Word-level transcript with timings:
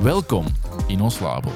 Welkom 0.00 0.46
in 0.86 1.00
ons 1.00 1.20
labo. 1.20 1.50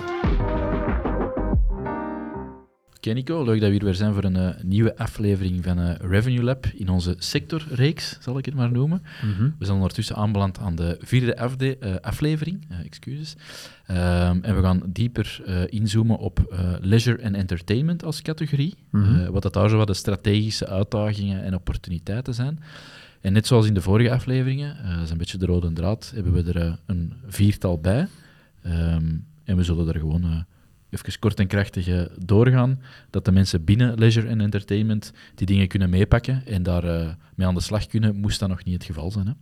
Oké 2.97 3.11
Nico, 3.13 3.45
leuk 3.45 3.61
dat 3.61 3.69
we 3.69 3.75
hier 3.75 3.85
weer 3.85 3.95
zijn 3.95 4.15
voor 4.15 4.25
een 4.25 4.37
uh, 4.37 4.49
nieuwe 4.63 4.97
aflevering 4.97 5.65
van 5.65 5.79
uh, 5.79 5.95
Revenue 5.95 6.43
Lab 6.43 6.67
in 6.67 6.89
onze 6.89 7.15
sectorreeks, 7.19 8.19
zal 8.21 8.39
ik 8.39 8.45
het 8.45 8.55
maar 8.55 8.73
noemen. 8.73 9.03
Mm 9.23 9.33
-hmm. 9.33 9.55
We 9.59 9.65
zijn 9.65 9.77
ondertussen 9.77 10.17
aanbeland 10.17 10.59
aan 10.59 10.77
de 10.77 10.97
vierde 11.01 11.39
afde 11.39 11.77
uh, 11.81 11.95
aflevering, 12.01 12.67
excuses. 12.85 13.37
Um, 13.91 13.97
en 14.43 14.57
we 14.57 14.63
gaan 14.63 14.83
dieper 14.87 15.43
inzoomen 15.69 16.19
op 16.19 16.57
leisure 16.81 17.19
en 17.19 17.35
entertainment 17.35 18.05
als 18.05 18.23
categorie. 18.23 18.75
Mm 18.91 19.03
-hmm. 19.03 19.31
wat 19.31 19.43
dat 19.43 19.53
daar 19.53 19.69
zo 19.69 19.77
wat 19.77 19.87
de 19.87 19.95
strategische 19.95 20.67
uitdagingen 20.67 21.43
en 21.43 21.55
opportuniteiten 21.55 22.35
zijn. 22.35 22.61
En 23.21 23.33
net 23.33 23.47
zoals 23.47 23.67
in 23.67 23.75
de 23.75 23.83
vorige 23.83 24.13
afleveringen, 24.13 24.77
dat 24.95 25.05
is 25.05 25.11
een 25.11 25.19
beetje 25.19 25.39
de 25.39 25.47
rode 25.47 25.73
draad, 25.73 26.13
hebben 26.15 26.33
we 26.33 26.53
er 26.53 26.79
een 26.87 27.13
viertal 27.27 27.79
bij. 27.79 28.09
Um, 28.67 29.27
en 29.45 29.57
we 29.57 29.63
zullen 29.63 29.89
er 29.89 30.01
gewoon 30.01 30.25
uh, 30.25 30.41
even 30.91 31.19
kort 31.19 31.41
en 31.41 31.47
krachtig 31.47 31.89
uh, 31.89 32.03
doorgaan, 32.25 32.81
dat 33.11 33.25
de 33.25 33.33
mensen 33.33 33.65
binnen 33.65 33.99
leisure 33.99 34.27
en 34.27 34.41
entertainment 34.41 35.13
die 35.35 35.47
dingen 35.47 35.69
kunnen 35.69 35.91
meepakken 35.91 36.47
en 36.47 36.63
daar 36.63 36.85
uh, 36.85 37.11
mee 37.35 37.47
aan 37.47 37.55
de 37.55 37.61
slag 37.61 37.87
kunnen, 37.87 38.17
moest 38.17 38.41
dat 38.41 38.49
nog 38.49 38.65
niet 38.65 38.75
het 38.75 38.85
geval 38.85 39.11
zijn. 39.11 39.27
Hè? 39.27 39.33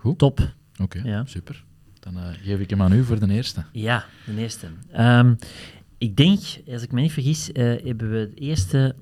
Goed? 0.00 0.18
Top. 0.18 0.40
Oké, 0.40 0.82
okay, 0.82 1.02
ja. 1.02 1.24
super. 1.24 1.64
Dan 2.00 2.16
geef 2.42 2.60
ik 2.60 2.70
hem 2.70 2.82
aan 2.82 2.92
u 2.92 3.04
voor 3.04 3.20
de 3.20 3.32
eerste. 3.32 3.64
Ja, 3.72 4.04
de 4.26 4.36
eerste. 4.36 4.68
Um, 4.98 5.36
ik 5.98 6.16
denk, 6.16 6.40
als 6.68 6.82
ik 6.82 6.92
me 6.92 7.00
niet 7.00 7.12
vergis, 7.12 7.50
hebben 7.54 8.10
we 8.10 8.30
de 8.34 8.40
eerste 8.40 8.96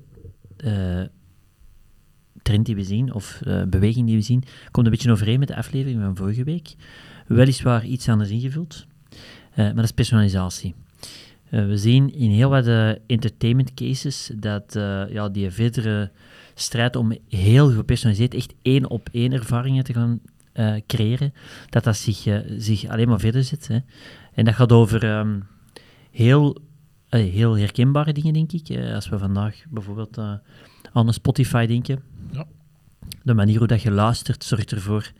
trend 2.41 2.65
die 2.65 2.75
we 2.75 2.83
zien, 2.83 3.13
of 3.13 3.41
beweging 3.67 4.07
die 4.07 4.15
we 4.15 4.21
zien, 4.21 4.43
komt 4.71 4.85
een 4.85 4.91
beetje 4.91 5.11
overeen 5.11 5.39
met 5.39 5.47
de 5.47 5.55
aflevering 5.55 6.01
van 6.01 6.15
vorige 6.15 6.43
week. 6.43 6.75
Weliswaar 7.27 7.85
iets 7.85 8.09
anders 8.09 8.29
ingevuld. 8.29 8.85
Uh, 9.55 9.65
maar 9.65 9.75
dat 9.75 9.83
is 9.83 9.91
personalisatie. 9.91 10.75
Uh, 11.51 11.65
we 11.65 11.77
zien 11.77 12.13
in 12.13 12.29
heel 12.29 12.49
wat 12.49 12.67
uh, 12.67 12.89
entertainment 13.07 13.73
cases 13.73 14.31
dat 14.35 14.73
ja, 15.09 15.29
die 15.29 15.49
verdere 15.49 16.11
strijd 16.53 16.95
om 16.95 17.17
heel 17.29 17.71
gepersonaliseerd, 17.71 18.33
echt 18.33 18.53
één 18.61 18.89
op 18.89 19.09
één 19.11 19.31
ervaringen 19.31 19.83
te 19.83 19.93
gaan 19.93 20.19
creëren, 20.87 21.33
dat 21.69 21.83
dat 21.83 21.97
zich, 21.97 22.43
zich 22.57 22.87
alleen 22.87 23.07
maar 23.07 23.19
verder 23.19 23.43
zet. 23.43 23.67
Hè. 23.67 23.79
En 24.33 24.45
dat 24.45 24.53
gaat 24.53 24.71
over 24.71 25.17
um, 25.17 25.47
heel, 26.11 26.57
heel 27.09 27.57
herkenbare 27.57 28.13
dingen, 28.13 28.33
denk 28.33 28.51
ik. 28.51 28.77
als 28.93 29.09
we 29.09 29.17
vandaag 29.17 29.55
bijvoorbeeld 29.69 30.17
aan 30.17 31.07
een 31.07 31.13
Spotify 31.13 31.65
denken. 31.65 32.03
Ja. 32.31 32.45
De 33.23 33.33
manier 33.33 33.57
hoe 33.57 33.67
dat 33.67 33.81
je 33.81 33.91
luistert 33.91 34.43
zorgt 34.43 34.71
ervoor 34.71 35.11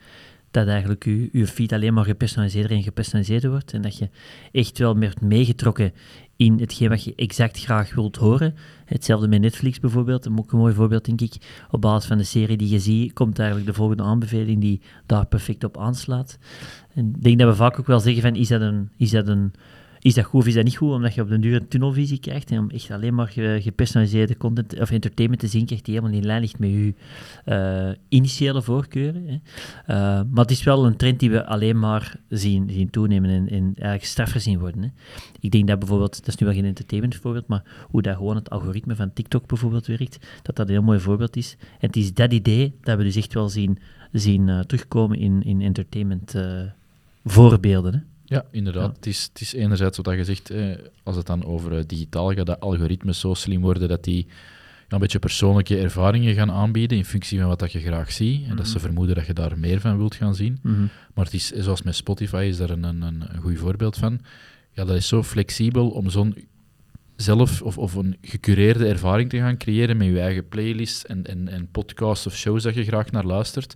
dat 0.56 0.68
eigenlijk 0.68 1.06
je, 1.06 1.30
je 1.32 1.48
feed 1.48 1.74
alleen 1.74 1.94
maar 1.94 2.06
gepersonaliseerder 2.06 2.78
en 2.78 2.84
gepersonaliseerder 2.84 3.50
wordt. 3.50 3.74
En 3.74 3.82
dat 3.82 3.98
je 3.98 4.10
echt 4.52 4.78
wel 4.78 4.94
meer 4.94 5.14
meegetrokken 5.22 5.94
in 6.36 6.60
hetgeen 6.60 6.90
wat 6.90 7.04
je 7.04 7.14
exact 7.16 7.60
graag 7.60 7.96
wilt 7.96 8.16
horen. 8.16 8.56
Hetzelfde 8.86 9.28
met 9.28 9.42
Netflix 9.42 9.80
bijvoorbeeld, 9.80 10.26
een, 10.26 10.46
mooi 10.52 10.74
voorbeeld 10.74 11.06
denk 11.06 11.22
ik. 11.22 11.36
Op 11.72 11.82
basis 11.82 12.08
van 12.08 12.18
de 12.18 12.24
serie 12.24 12.58
die 12.58 12.70
je 12.70 12.80
ziet, 12.80 13.14
komt 13.14 13.40
eigenlijk 13.40 13.70
de 13.70 13.76
volgende 13.76 14.04
aanbeveling 14.04 14.62
die 14.62 14.82
daar 15.06 15.26
perfect 15.26 15.64
op 15.64 15.78
aanslaat. 15.78 16.38
En 16.94 17.08
ik 17.16 17.24
denk 17.24 17.40
dat 17.40 17.50
we 17.50 17.56
vaak 17.56 17.80
ook 17.80 17.88
wel 17.88 18.00
zeggen 18.00 18.22
van, 18.22 18.36
is 18.36 18.48
dat 18.48 18.62
een... 18.62 18.90
Is 18.98 19.10
dat 19.12 19.28
een 19.28 19.54
is 20.06 20.14
dat 20.14 20.26
goed 20.26 20.42
of 20.42 20.48
is 20.48 20.54
dat 20.54 20.64
niet 20.64 20.78
goed? 20.78 20.92
Omdat 20.92 21.14
je 21.14 21.22
op 21.22 21.30
de 21.30 21.40
duur 21.40 21.56
een 21.56 21.68
tunnelvisie 21.68 22.20
krijgt 22.20 22.52
en 22.52 22.60
om 22.60 22.70
echt 22.70 22.92
alleen 22.92 23.14
maar 23.14 23.28
gepersonaliseerde 23.62 24.38
content 24.38 24.80
of 24.80 24.92
entertainment 24.92 25.42
te 25.42 25.48
zien 25.48 25.66
krijgt 25.66 25.86
die 25.86 25.94
helemaal 25.96 26.18
in 26.18 26.26
lijn 26.26 26.42
ligt 26.42 26.60
met 26.60 26.70
je 26.70 26.94
uh, 27.46 27.96
initiële 28.10 28.62
voorkeuren. 28.62 29.28
Hè. 29.28 29.34
Uh, 29.34 30.22
maar 30.30 30.44
het 30.44 30.52
is 30.52 30.64
wel 30.64 30.86
een 30.86 30.96
trend 30.96 31.20
die 31.20 31.32
we 31.32 31.46
alleen 31.46 31.80
maar 31.80 32.16
zien, 32.30 32.70
zien 32.70 32.90
toenemen 32.90 33.30
en, 33.30 33.50
en 33.50 33.64
eigenlijk 33.64 34.04
straffer 34.04 34.40
zien 34.40 34.60
worden. 34.60 34.82
Hè. 34.82 34.90
Ik 35.40 35.52
denk 35.52 35.68
dat 35.68 35.80
bijvoorbeeld, 35.80 36.16
dat 36.20 36.28
is 36.28 36.36
nu 36.36 36.46
wel 36.46 36.56
geen 36.56 36.66
entertainment 36.66 37.16
voorbeeld, 37.16 37.48
maar 37.48 37.64
hoe 37.90 38.02
dat 38.02 38.16
gewoon 38.16 38.36
het 38.36 38.50
algoritme 38.50 38.96
van 38.96 39.14
TikTok 39.14 39.48
bijvoorbeeld 39.48 39.86
werkt, 39.86 40.28
dat 40.42 40.56
dat 40.56 40.68
een 40.68 40.74
heel 40.74 40.84
mooi 40.84 41.00
voorbeeld 41.00 41.36
is. 41.36 41.56
En 41.60 41.88
het 41.88 41.96
is 41.96 42.14
dat 42.14 42.34
idee 42.34 42.76
dat 42.82 42.98
we 42.98 43.04
dus 43.04 43.16
echt 43.16 43.34
wel 43.34 43.50
zien, 43.50 43.80
zien 44.12 44.48
uh, 44.48 44.60
terugkomen 44.60 45.20
in, 45.20 45.44
in 45.44 45.62
entertainment 45.62 46.36
voorbeelden. 47.24 47.94
Hè. 47.94 48.00
Ja, 48.26 48.46
inderdaad. 48.52 48.90
Ja. 48.90 48.94
Het, 48.96 49.06
is, 49.06 49.24
het 49.24 49.42
is 49.42 49.54
enerzijds 49.54 49.98
wat 49.98 50.16
je 50.16 50.24
zegt, 50.24 50.50
eh, 50.50 50.76
als 51.04 51.16
het 51.16 51.26
dan 51.26 51.46
over 51.46 51.72
uh, 51.72 51.80
digitaal 51.88 52.34
gaat, 52.34 52.46
dat 52.46 52.60
algoritmes 52.60 53.20
zo 53.20 53.34
slim 53.34 53.62
worden 53.62 53.88
dat 53.88 54.04
die 54.04 54.26
ja, 54.88 54.94
een 54.94 55.00
beetje 55.00 55.20
persoonlijke 55.20 55.78
ervaringen 55.78 56.34
gaan 56.34 56.52
aanbieden 56.52 56.98
in 56.98 57.06
functie 57.06 57.40
van 57.40 57.48
wat 57.48 57.60
dat 57.60 57.72
je 57.72 57.80
graag 57.80 58.12
ziet. 58.12 58.48
En 58.48 58.56
dat 58.56 58.68
ze 58.68 58.74
mhm. 58.74 58.86
vermoeden 58.86 59.16
dat 59.16 59.26
je 59.26 59.34
daar 59.34 59.60
meer 59.60 59.80
van 59.80 59.98
wilt 59.98 60.16
gaan 60.16 60.36
zien. 60.36 60.60
Mm 60.62 60.76
-hmm. 60.76 60.90
Maar 61.14 61.26
het 61.26 61.34
is, 61.34 61.52
zoals 61.52 61.82
met 61.82 61.96
Spotify 61.96 62.46
is 62.50 62.58
daar 62.58 62.70
een, 62.70 62.84
een, 62.84 63.04
een 63.04 63.42
goed 63.42 63.58
voorbeeld 63.58 63.98
van. 63.98 64.20
Ja, 64.72 64.86
dat 64.86 64.96
is 64.96 65.08
zo 65.08 65.24
flexibel 65.24 65.90
om 65.90 66.10
zo'n 66.10 66.36
zelf 67.16 67.62
of, 67.62 67.78
of 67.78 67.94
een 67.94 68.18
gecureerde 68.22 68.88
ervaring 68.88 69.30
te 69.30 69.38
gaan 69.38 69.58
creëren 69.58 69.98
met 69.98 70.08
je 70.08 70.20
eigen 70.20 70.48
playlist 70.48 71.04
en, 71.04 71.26
en, 71.26 71.48
en 71.48 71.68
podcasts 71.72 72.28
of 72.28 72.36
shows 72.36 72.64
dat 72.64 72.74
je 72.74 72.84
graag 72.84 73.12
naar 73.12 73.26
luistert 73.26 73.76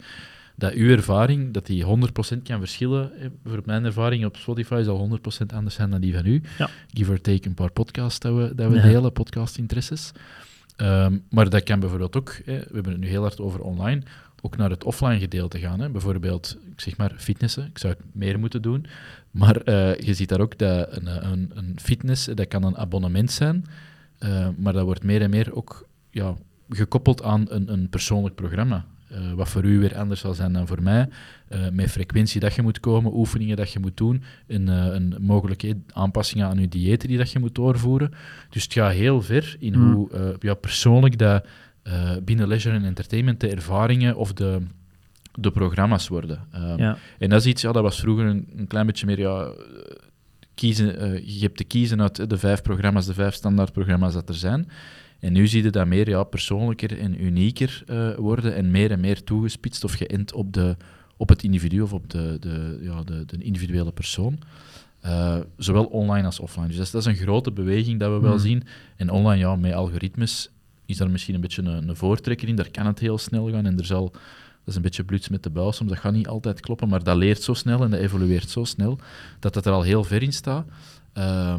dat 0.59 0.73
uw 0.73 0.89
ervaring, 0.89 1.53
dat 1.53 1.65
die 1.65 1.85
100% 1.85 1.87
kan 2.43 2.59
verschillen. 2.59 3.11
Voor 3.45 3.61
mijn 3.65 3.85
ervaring 3.85 4.25
op 4.25 4.37
Spotify 4.37 4.81
zal 4.83 5.19
100% 5.43 5.55
anders 5.55 5.75
zijn 5.75 5.89
dan 5.89 6.01
die 6.01 6.13
van 6.13 6.25
u. 6.25 6.41
Ja. 6.57 6.69
Give 6.93 7.11
or 7.11 7.21
take 7.21 7.47
een 7.47 7.53
paar 7.53 7.71
podcasts 7.71 8.19
dat 8.19 8.35
we, 8.35 8.55
dat 8.55 8.71
we 8.71 8.75
ja. 8.75 8.81
delen, 8.81 9.11
podcast-interesses. 9.11 10.11
Um, 10.77 11.23
maar 11.29 11.49
dat 11.49 11.63
kan 11.63 11.79
bijvoorbeeld 11.79 12.17
ook, 12.17 12.35
hè, 12.45 12.57
we 12.57 12.73
hebben 12.73 12.91
het 12.91 13.01
nu 13.01 13.07
heel 13.07 13.21
hard 13.21 13.39
over 13.39 13.61
online, 13.61 14.01
ook 14.41 14.57
naar 14.57 14.69
het 14.69 14.83
offline 14.83 15.19
gedeelte 15.19 15.59
gaan. 15.59 15.79
Hè. 15.79 15.89
Bijvoorbeeld, 15.89 16.57
ik 16.71 16.81
zeg 16.81 16.97
maar 16.97 17.13
fitnessen. 17.17 17.65
Ik 17.65 17.77
zou 17.77 17.93
het 17.93 18.03
meer 18.11 18.39
moeten 18.39 18.61
doen. 18.61 18.85
Maar 19.31 19.55
uh, 19.65 19.95
je 19.95 20.13
ziet 20.13 20.29
daar 20.29 20.39
ook 20.39 20.57
dat 20.57 20.87
een, 20.91 21.31
een, 21.31 21.51
een, 21.53 21.75
fitness, 21.81 22.25
dat 22.25 22.47
kan 22.47 22.63
een 22.63 22.77
abonnement 22.77 23.31
zijn. 23.31 23.65
Uh, 24.19 24.47
maar 24.57 24.73
dat 24.73 24.83
wordt 24.83 25.03
meer 25.03 25.21
en 25.21 25.29
meer 25.29 25.55
ook 25.55 25.87
ja, 26.09 26.35
gekoppeld 26.69 27.23
aan 27.23 27.45
een, 27.49 27.71
een 27.71 27.89
persoonlijk 27.89 28.35
programma. 28.35 28.85
Uh, 29.11 29.33
wat 29.33 29.49
voor 29.49 29.63
u 29.63 29.79
weer 29.79 29.97
anders 29.97 30.19
zal 30.19 30.33
zijn 30.33 30.53
dan 30.53 30.67
voor 30.67 30.83
mij. 30.83 31.09
Uh, 31.49 31.69
met 31.71 31.91
frequentie 31.91 32.39
dat 32.39 32.53
je 32.53 32.61
moet 32.61 32.79
komen, 32.79 33.13
oefeningen 33.13 33.57
dat 33.57 33.71
je 33.71 33.79
moet 33.79 33.97
doen, 33.97 34.23
en, 34.47 34.67
uh, 34.67 34.85
een 34.85 35.15
mogelijke 35.19 35.77
aanpassingen 35.93 36.47
aan 36.47 36.59
je 36.59 36.67
diëten 36.67 37.07
die 37.07 37.17
dat 37.17 37.31
je 37.31 37.39
moet 37.39 37.55
doorvoeren. 37.55 38.11
Dus 38.49 38.63
het 38.63 38.73
gaat 38.73 38.93
heel 38.93 39.21
ver 39.21 39.55
in 39.59 39.79
mm. 39.79 39.93
hoe 39.93 40.37
ja, 40.39 40.53
persoonlijk 40.53 41.17
dat 41.17 41.45
binnen 42.23 42.47
leisure 42.47 42.75
en 42.75 42.83
entertainment 42.83 43.39
de 43.39 43.49
ervaringen 43.49 44.15
of 44.15 44.33
de, 44.33 44.61
de 45.33 45.51
programma's 45.51 46.07
worden. 46.07 46.39
Ja. 46.77 46.97
En 47.19 47.29
dat 47.29 47.39
is 47.39 47.45
iets, 47.45 47.61
ja, 47.61 47.71
dat 47.71 47.83
was 47.83 47.99
vroeger 47.99 48.25
een, 48.25 48.47
een 48.55 48.67
klein 48.67 48.85
beetje 48.85 49.05
meer 49.05 49.19
ja, 49.19 49.51
kiezen, 50.55 50.87
je 51.25 51.39
hebt 51.39 51.57
te 51.57 51.63
kiezen 51.63 52.01
uit 52.01 52.29
de 52.29 52.37
vijf 52.37 52.61
programma's, 52.61 53.05
de 53.05 53.13
vijf 53.13 53.33
standaardprogramma's 53.33 54.13
dat 54.13 54.29
er 54.29 54.35
zijn. 54.35 54.69
En 55.19 55.33
nu 55.33 55.47
zie 55.47 55.63
je 55.63 55.69
dat 55.69 55.87
meer 55.87 56.09
ja, 56.09 56.23
persoonlijker 56.23 56.99
en 56.99 57.23
unieker 57.23 57.83
uh, 57.87 58.15
worden 58.15 58.55
en 58.55 58.71
meer 58.71 58.91
en 58.91 58.99
meer 58.99 59.23
toegespitst 59.23 59.83
of 59.83 59.93
geënt 59.93 60.33
op, 60.33 60.53
de, 60.53 60.77
op 61.17 61.29
het 61.29 61.43
individu 61.43 61.81
of 61.81 61.93
op 61.93 62.09
de, 62.09 62.37
de, 62.39 62.79
ja, 62.81 63.03
de, 63.03 63.25
de 63.25 63.43
individuele 63.43 63.91
persoon. 63.91 64.39
Uh, 65.05 65.37
zowel 65.57 65.85
online 65.85 66.25
als 66.25 66.39
offline. 66.39 66.67
Dus 66.67 66.75
dat 66.75 66.85
is, 66.85 66.91
dat 66.91 67.01
is, 67.01 67.07
een 67.07 67.23
grote 67.23 67.51
beweging 67.51 67.99
dat 67.99 68.11
we 68.11 68.19
wel 68.19 68.31
hmm. 68.31 68.39
zien. 68.39 68.63
En 68.95 69.09
online, 69.09 69.37
ja, 69.37 69.55
met 69.55 69.73
algoritmes 69.73 70.49
is 70.85 70.97
daar 70.97 71.09
misschien 71.09 71.35
een 71.35 71.41
beetje 71.41 71.61
een, 71.61 71.89
een, 71.89 71.95
voortrekker 71.95 72.47
in. 72.47 72.55
Daar 72.55 72.71
kan 72.71 72.85
het 72.85 72.99
heel 72.99 73.17
snel 73.17 73.51
gaan 73.51 73.65
en 73.65 73.77
er 73.77 73.85
zal... 73.85 74.11
Dat 74.59 74.67
is 74.67 74.75
een 74.75 74.81
beetje 74.81 75.03
bluts 75.03 75.29
met 75.29 75.43
de 75.43 75.49
buis, 75.49 75.75
soms 75.75 75.89
dat 75.89 75.99
gaat 75.99 76.13
niet 76.13 76.27
altijd 76.27 76.59
kloppen, 76.59 76.89
maar 76.89 77.03
dat 77.03 77.15
leert 77.15 77.41
zo 77.41 77.53
snel 77.53 77.83
en 77.83 77.89
dat 77.89 77.99
evolueert 77.99 78.49
zo 78.49 78.63
snel, 78.63 78.99
dat 79.39 79.53
dat 79.53 79.65
er 79.65 79.71
al 79.71 79.81
heel 79.81 80.03
ver 80.03 80.23
in 80.23 80.33
staat. 80.33 80.65
Uh, 81.17 81.55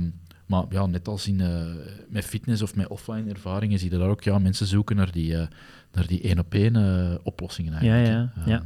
maar 0.50 0.64
ja, 0.70 0.86
net 0.86 1.08
als 1.08 1.28
in, 1.28 1.40
uh, 1.40 1.62
met 2.08 2.24
fitness 2.24 2.62
of 2.62 2.76
met 2.76 2.88
offline 2.88 3.30
ervaringen 3.30 3.78
zie 3.78 3.90
je 3.90 3.98
daar 3.98 4.08
ook 4.08 4.22
ja, 4.22 4.38
mensen 4.38 4.66
zoeken 4.66 4.96
naar 4.96 5.12
die, 5.12 5.32
uh, 5.32 5.42
naar 5.92 6.06
die 6.06 6.20
één-op-één 6.20 6.76
uh, 6.76 7.14
oplossingen 7.22 7.72
eigenlijk. 7.72 8.06
Ja, 8.06 8.32
ja, 8.44 8.50
ja. 8.50 8.62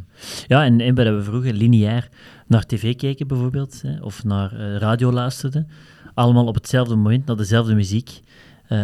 ja 0.46 0.64
en, 0.64 0.81
en 0.81 0.94
we 0.94 1.22
vroeger 1.22 1.52
lineair 1.52 2.08
naar 2.46 2.66
tv 2.66 2.96
keken 2.96 3.26
bijvoorbeeld, 3.26 3.82
hè, 3.82 4.00
of 4.00 4.25
naar 4.25 4.52
radio 4.56 5.12
luisterden, 5.12 5.69
allemaal 6.14 6.46
op 6.46 6.54
hetzelfde 6.54 6.96
moment, 6.96 7.26
naar 7.26 7.36
dezelfde 7.36 7.75
muziek, 7.75 8.20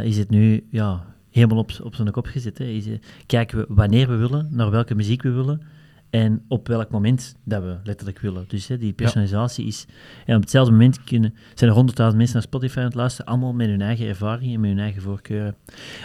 is 0.03 0.17
het 0.17 0.31
nu 0.31 0.67
ja, 0.71 1.05
helemaal 1.31 1.59
op, 1.59 1.71
op 1.83 1.95
zijn 1.95 2.11
kop 2.11 2.27
gezet. 2.27 2.59
Hè. 2.59 2.65
Is, 2.65 2.87
kijken 3.27 3.59
we 3.59 3.67
wanneer 3.69 4.09
we 4.09 4.17
willen, 4.17 4.49
naar 4.51 4.71
welke 4.71 4.95
muziek 4.95 5.23
we 5.23 5.31
willen, 5.31 5.63
en 6.11 6.45
op 6.49 6.69
welk 6.69 6.91
moment 6.91 7.37
dat 7.45 7.63
we 7.63 7.77
letterlijk 7.85 8.19
willen. 8.19 8.45
Dus 8.49 8.69
hè, 8.69 8.79
die 8.79 8.93
personalisatie 8.93 9.67
is... 9.67 9.87
En 10.27 10.37
op 10.37 10.41
hetzelfde 10.41 10.73
moment 10.73 11.05
kunnen, 11.05 11.35
zijn 11.55 11.71
er 11.71 11.77
honderdduizend 11.77 12.19
mensen 12.19 12.39
naar 12.39 12.47
Spotify 12.47 12.79
aan 12.79 12.85
het 12.85 12.95
luisteren, 12.95 13.31
allemaal 13.31 13.53
met 13.53 13.69
hun 13.69 13.81
eigen 13.81 14.07
ervaringen 14.07 14.55
en 14.55 14.61
met 14.61 14.71
hun 14.71 14.79
eigen 14.79 15.03
voorkeuren. 15.03 15.55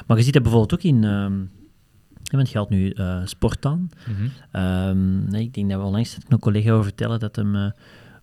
Maar 0.07 0.17
je 0.17 0.23
ziet 0.23 0.33
dat 0.33 0.41
bijvoorbeeld 0.41 0.73
ook 0.73 0.83
in... 0.83 1.03
Um, 1.03 1.49
want 2.31 2.43
het 2.43 2.51
geldt 2.51 2.69
nu 2.69 2.93
uh, 2.93 3.21
sport 3.25 3.65
aan. 3.65 3.89
Mhm. 4.07 4.27
Ehm, 4.51 5.29
nee, 5.29 5.43
ik 5.43 5.53
denk 5.53 5.69
dat 5.69 5.79
we 5.79 5.85
onlangs 5.85 6.17
een 6.27 6.39
collega 6.39 6.71
over 6.71 6.83
vertellen 6.83 7.19
dat 7.19 7.35
hem 7.35 7.55
uh, 7.55 7.71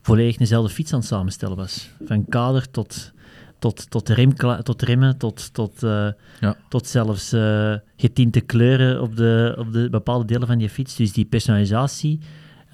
volledig 0.00 0.36
dezelfde 0.36 0.72
fiets 0.72 0.92
aan 0.92 0.98
het 0.98 1.08
samenstellen 1.08 1.56
was. 1.56 1.90
Van 2.04 2.24
kader 2.28 2.70
tot 2.70 3.12
tot, 3.62 3.90
tot, 3.90 4.08
rem, 4.08 4.34
tot 4.62 4.82
remmen, 4.82 5.18
tot, 5.18 5.54
tot, 5.54 5.82
uh, 5.82 6.08
ja. 6.40 6.56
tot 6.68 6.86
zelfs 6.86 7.32
uh, 7.32 7.74
getinte 7.96 8.40
kleuren 8.40 9.02
op 9.02 9.16
de, 9.16 9.54
op 9.58 9.72
de 9.72 9.90
bepaalde 9.90 10.24
delen 10.24 10.46
van 10.46 10.60
je 10.60 10.68
fiets. 10.68 10.96
Dus 10.96 11.12
die 11.12 11.24
personalisatie, 11.24 12.20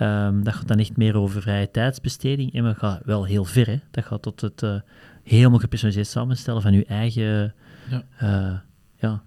um, 0.01 0.45
dat 0.45 0.55
gaat 0.55 0.69
dan 0.69 0.79
echt 0.79 0.97
meer 0.97 1.17
over 1.17 1.43
vrije 1.43 1.71
tijdsbesteding. 1.71 2.55
En 2.55 2.65
dat 2.65 2.79
gaat 2.79 3.01
wel 3.05 3.25
heel 3.25 3.45
ver. 3.45 3.67
Hè. 3.67 3.79
Dat 3.91 4.05
gaat 4.05 4.23
tot 4.23 4.41
het 4.41 4.63
uh, 4.63 4.81
helemaal 5.23 5.59
gepersonaliseerd 5.59 6.09
samenstellen 6.09 6.63
van 6.63 6.73
je 6.73 6.85
eigen, 6.85 7.55
ja. 7.91 8.65
ja 8.97 9.23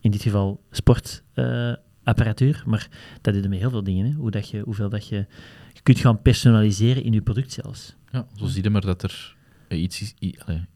in 0.00 0.10
dit 0.10 0.22
geval 0.22 0.60
sportapparatuur. 0.70 2.62
maar 2.66 2.88
dat 3.20 3.34
doet 3.34 3.48
met 3.48 3.58
heel 3.58 3.70
veel 3.70 3.84
dingen. 3.84 4.06
Hè. 4.06 4.12
Hoe 4.12 4.30
dat 4.30 4.48
je, 4.48 4.60
hoeveel 4.60 4.88
dat 4.88 5.08
je, 5.08 5.26
je 5.72 5.80
kunt 5.82 5.98
gaan 5.98 6.22
personaliseren 6.22 7.02
in 7.02 7.12
je 7.12 7.22
product 7.22 7.52
zelfs. 7.52 7.96
Ja, 8.10 8.26
zo 8.36 8.46
zie 8.46 8.62
je 8.62 8.70
maar 8.70 8.80
dat 8.80 9.02
er 9.02 9.40
iets, 9.76 10.14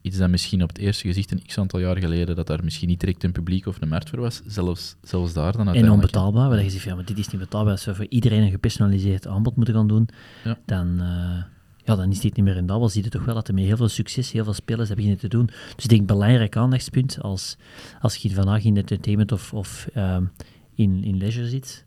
iets 0.01 0.17
dat 0.17 0.29
misschien 0.29 0.63
op 0.63 0.69
het 0.69 0.77
eerste 0.77 1.07
gezicht 1.07 1.31
een 1.31 1.41
x 1.45 1.57
aantal 1.57 1.79
jaar 1.79 1.97
geleden, 1.97 2.35
dat 2.35 2.47
daar 2.47 2.63
misschien 2.63 2.87
niet 2.87 2.99
direct 2.99 3.23
een 3.23 3.31
publiek 3.31 3.65
of 3.65 3.81
een 3.81 3.89
markt 3.89 4.09
voor 4.09 4.19
was, 4.19 4.41
zelfs, 4.45 4.95
zelfs 5.01 5.33
daar 5.33 5.51
dan 5.51 5.73
En 5.73 5.91
onbetaalbaar, 5.91 6.49
waar 6.49 6.63
je 6.63 6.69
zegt, 6.69 6.83
ja, 6.83 6.95
maar 6.95 7.05
dit 7.05 7.17
is 7.17 7.27
niet 7.27 7.41
betaalbaar, 7.41 7.71
als 7.71 7.85
we 7.85 7.95
voor 7.95 8.05
iedereen 8.09 8.41
een 8.41 8.51
gepersonaliseerd 8.51 9.27
aanbod 9.27 9.55
moeten 9.55 9.73
gaan 9.73 9.87
doen, 9.87 10.09
ja. 10.43 10.57
dan, 10.65 10.87
uh, 11.01 11.43
ja, 11.83 11.95
dan 11.95 12.11
is 12.11 12.19
dit 12.19 12.35
niet 12.35 12.45
meer 12.45 12.53
rendabel. 12.53 12.89
Zie 12.89 13.03
je 13.03 13.09
toch 13.09 13.25
wel 13.25 13.35
dat 13.35 13.47
er 13.47 13.53
met 13.53 13.63
heel 13.63 13.77
veel 13.77 13.87
succes 13.87 14.31
heel 14.31 14.43
veel 14.43 14.53
spelers 14.53 14.87
hebben 14.87 15.05
beginnen 15.05 15.29
te 15.29 15.37
doen. 15.37 15.45
Dus 15.75 15.83
ik 15.83 15.89
denk, 15.89 16.07
belangrijk 16.07 16.55
aandachtspunt 16.55 17.21
als, 17.21 17.57
als 17.99 18.15
je 18.15 18.33
vandaag 18.33 18.63
in 18.63 18.77
entertainment 18.77 19.31
of, 19.31 19.53
of 19.53 19.87
um, 19.95 20.31
in, 20.75 21.03
in 21.03 21.17
leisure 21.17 21.47
zit, 21.47 21.85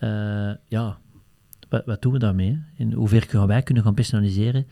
uh, 0.00 0.50
ja, 0.68 0.98
wat, 1.68 1.84
wat, 1.84 2.02
doen 2.02 2.12
we 2.12 2.18
daarmee? 2.18 2.62
In 2.76 2.92
hoever 2.92 3.22
gaan 3.22 3.46
wij 3.46 3.62
kunnen 3.62 3.82
gaan 3.82 3.94
personaliseren? 3.94 4.66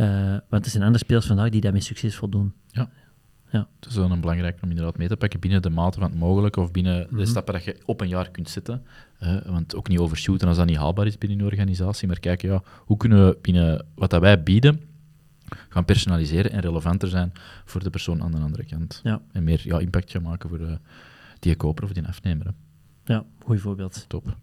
Uh, 0.00 0.36
want 0.48 0.64
er 0.64 0.70
zijn 0.70 0.82
andere 0.82 1.04
spelers 1.04 1.26
vandaag 1.26 1.48
die 1.50 1.60
daarmee 1.60 1.80
succesvol 1.80 2.28
doen. 2.28 2.52
Ja. 2.70 2.90
ja. 3.50 3.68
Het 3.80 3.88
is 3.90 3.96
wel 3.96 4.10
een 4.10 4.20
belangrijk 4.20 4.58
om 4.62 4.68
inderdaad 4.70 4.96
mee 4.98 5.08
te 5.08 5.16
pakken 5.16 5.40
binnen 5.40 5.62
de 5.62 5.70
mate 5.70 5.98
van 6.00 6.10
het 6.10 6.18
mogelijke 6.18 6.60
of 6.60 6.70
binnen 6.70 7.06
Mhm. 7.10 7.16
de 7.16 7.26
stappen 7.26 7.54
dat 7.54 7.64
je 7.64 7.82
op 7.84 8.00
een 8.00 8.08
jaar 8.08 8.30
kunt 8.30 8.48
zetten. 8.50 8.82
Uh, 9.22 9.42
want 9.46 9.74
ook 9.74 9.88
niet 9.88 9.98
overshooten 9.98 10.48
als 10.48 10.56
dat 10.56 10.66
niet 10.66 10.76
haalbaar 10.76 11.06
is 11.06 11.18
binnen 11.18 11.38
een 11.38 11.44
organisatie, 11.44 12.08
maar 12.08 12.20
kijken, 12.20 12.48
ja, 12.48 12.62
hoe 12.76 12.96
kunnen 12.96 13.26
we 13.26 13.38
binnen 13.40 13.86
wat 13.94 14.10
dat 14.10 14.20
wij 14.20 14.42
bieden 14.42 14.80
gaan 15.68 15.84
personaliseren 15.84 16.50
en 16.50 16.60
relevanter 16.60 17.08
zijn 17.08 17.32
voor 17.64 17.82
de 17.82 17.90
persoon 17.90 18.22
aan 18.22 18.32
de 18.32 18.38
andere 18.38 18.64
kant. 18.64 19.00
Ja. 19.02 19.20
En 19.32 19.44
meer 19.44 19.60
ja, 19.64 19.78
impact 19.78 20.10
gaan 20.10 20.22
maken 20.22 20.48
voor 20.48 20.58
de, 20.58 20.78
die 21.38 21.56
koper 21.56 21.84
of 21.84 21.92
die 21.92 22.06
afnemer. 22.06 22.46
Hè. 22.46 22.52
Ja, 23.14 23.24
goed 23.44 23.60
voorbeeld. 23.60 24.04
Top. 24.08 24.36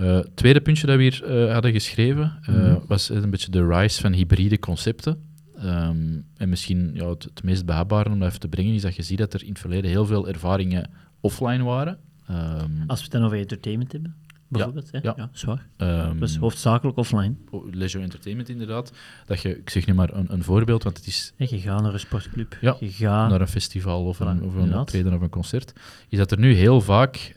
Uh, 0.00 0.18
tweede 0.34 0.60
puntje 0.60 0.86
dat 0.86 0.96
we 0.96 1.02
hier 1.02 1.46
uh, 1.46 1.52
hadden 1.52 1.72
geschreven 1.72 2.38
uh, 2.48 2.56
mm. 2.56 2.82
was 2.86 3.08
een 3.08 3.30
beetje 3.30 3.50
de 3.50 3.66
rise 3.66 4.00
van 4.00 4.12
hybride 4.12 4.58
concepten. 4.58 5.22
Um, 5.64 6.26
en 6.36 6.48
misschien 6.48 6.90
ja, 6.94 7.08
het, 7.08 7.22
het, 7.22 7.42
meest 7.42 7.66
behapbare 7.66 8.10
om 8.10 8.18
dat 8.18 8.28
even 8.28 8.40
te 8.40 8.48
brengen 8.48 8.74
is 8.74 8.82
dat 8.82 8.96
je 8.96 9.02
ziet 9.02 9.18
dat 9.18 9.34
er 9.34 9.42
in 9.42 9.48
het 9.48 9.58
verleden 9.58 9.90
heel 9.90 10.06
veel 10.06 10.28
ervaringen 10.28 10.90
offline 11.20 11.64
waren. 11.64 11.98
Um, 12.30 12.84
Als 12.86 12.98
we 12.98 13.04
het 13.04 13.10
dan 13.12 13.24
over 13.24 13.38
entertainment 13.38 13.92
hebben, 13.92 14.14
bijvoorbeeld. 14.48 14.88
Ja, 14.92 15.00
ja. 15.02 15.14
ja. 15.16 15.22
ja 15.22 15.30
zwaar. 15.32 15.66
Um, 15.76 16.20
dus 16.20 16.36
hoofdzakelijk 16.36 16.96
offline. 16.96 17.34
Leisure 17.70 18.04
entertainment 18.04 18.48
inderdaad. 18.48 18.92
Dat 19.26 19.40
je, 19.40 19.58
ik 19.58 19.70
zeg 19.70 19.86
nu 19.86 19.94
maar 19.94 20.12
een, 20.12 20.26
een 20.32 20.42
voorbeeld, 20.42 20.82
want 20.82 20.96
het 20.96 21.06
is... 21.06 21.32
Ja, 21.36 21.46
je 21.50 21.58
gaat 21.58 21.82
naar 21.82 21.92
een 21.92 22.00
sportclub, 22.00 22.58
ja, 22.60 22.76
je 22.80 22.90
gaat... 22.90 23.30
naar 23.30 23.40
een 23.40 23.48
festival 23.48 24.04
of 24.04 24.16
Voilà, 24.16 24.26
een, 24.26 24.42
of 24.42 24.54
een 24.54 24.78
optreden 24.78 25.14
of 25.14 25.20
een 25.20 25.28
concert. 25.28 25.72
Is 26.08 26.18
dat 26.18 26.30
er 26.30 26.38
nu 26.38 26.52
heel 26.52 26.80
vaak 26.80 27.36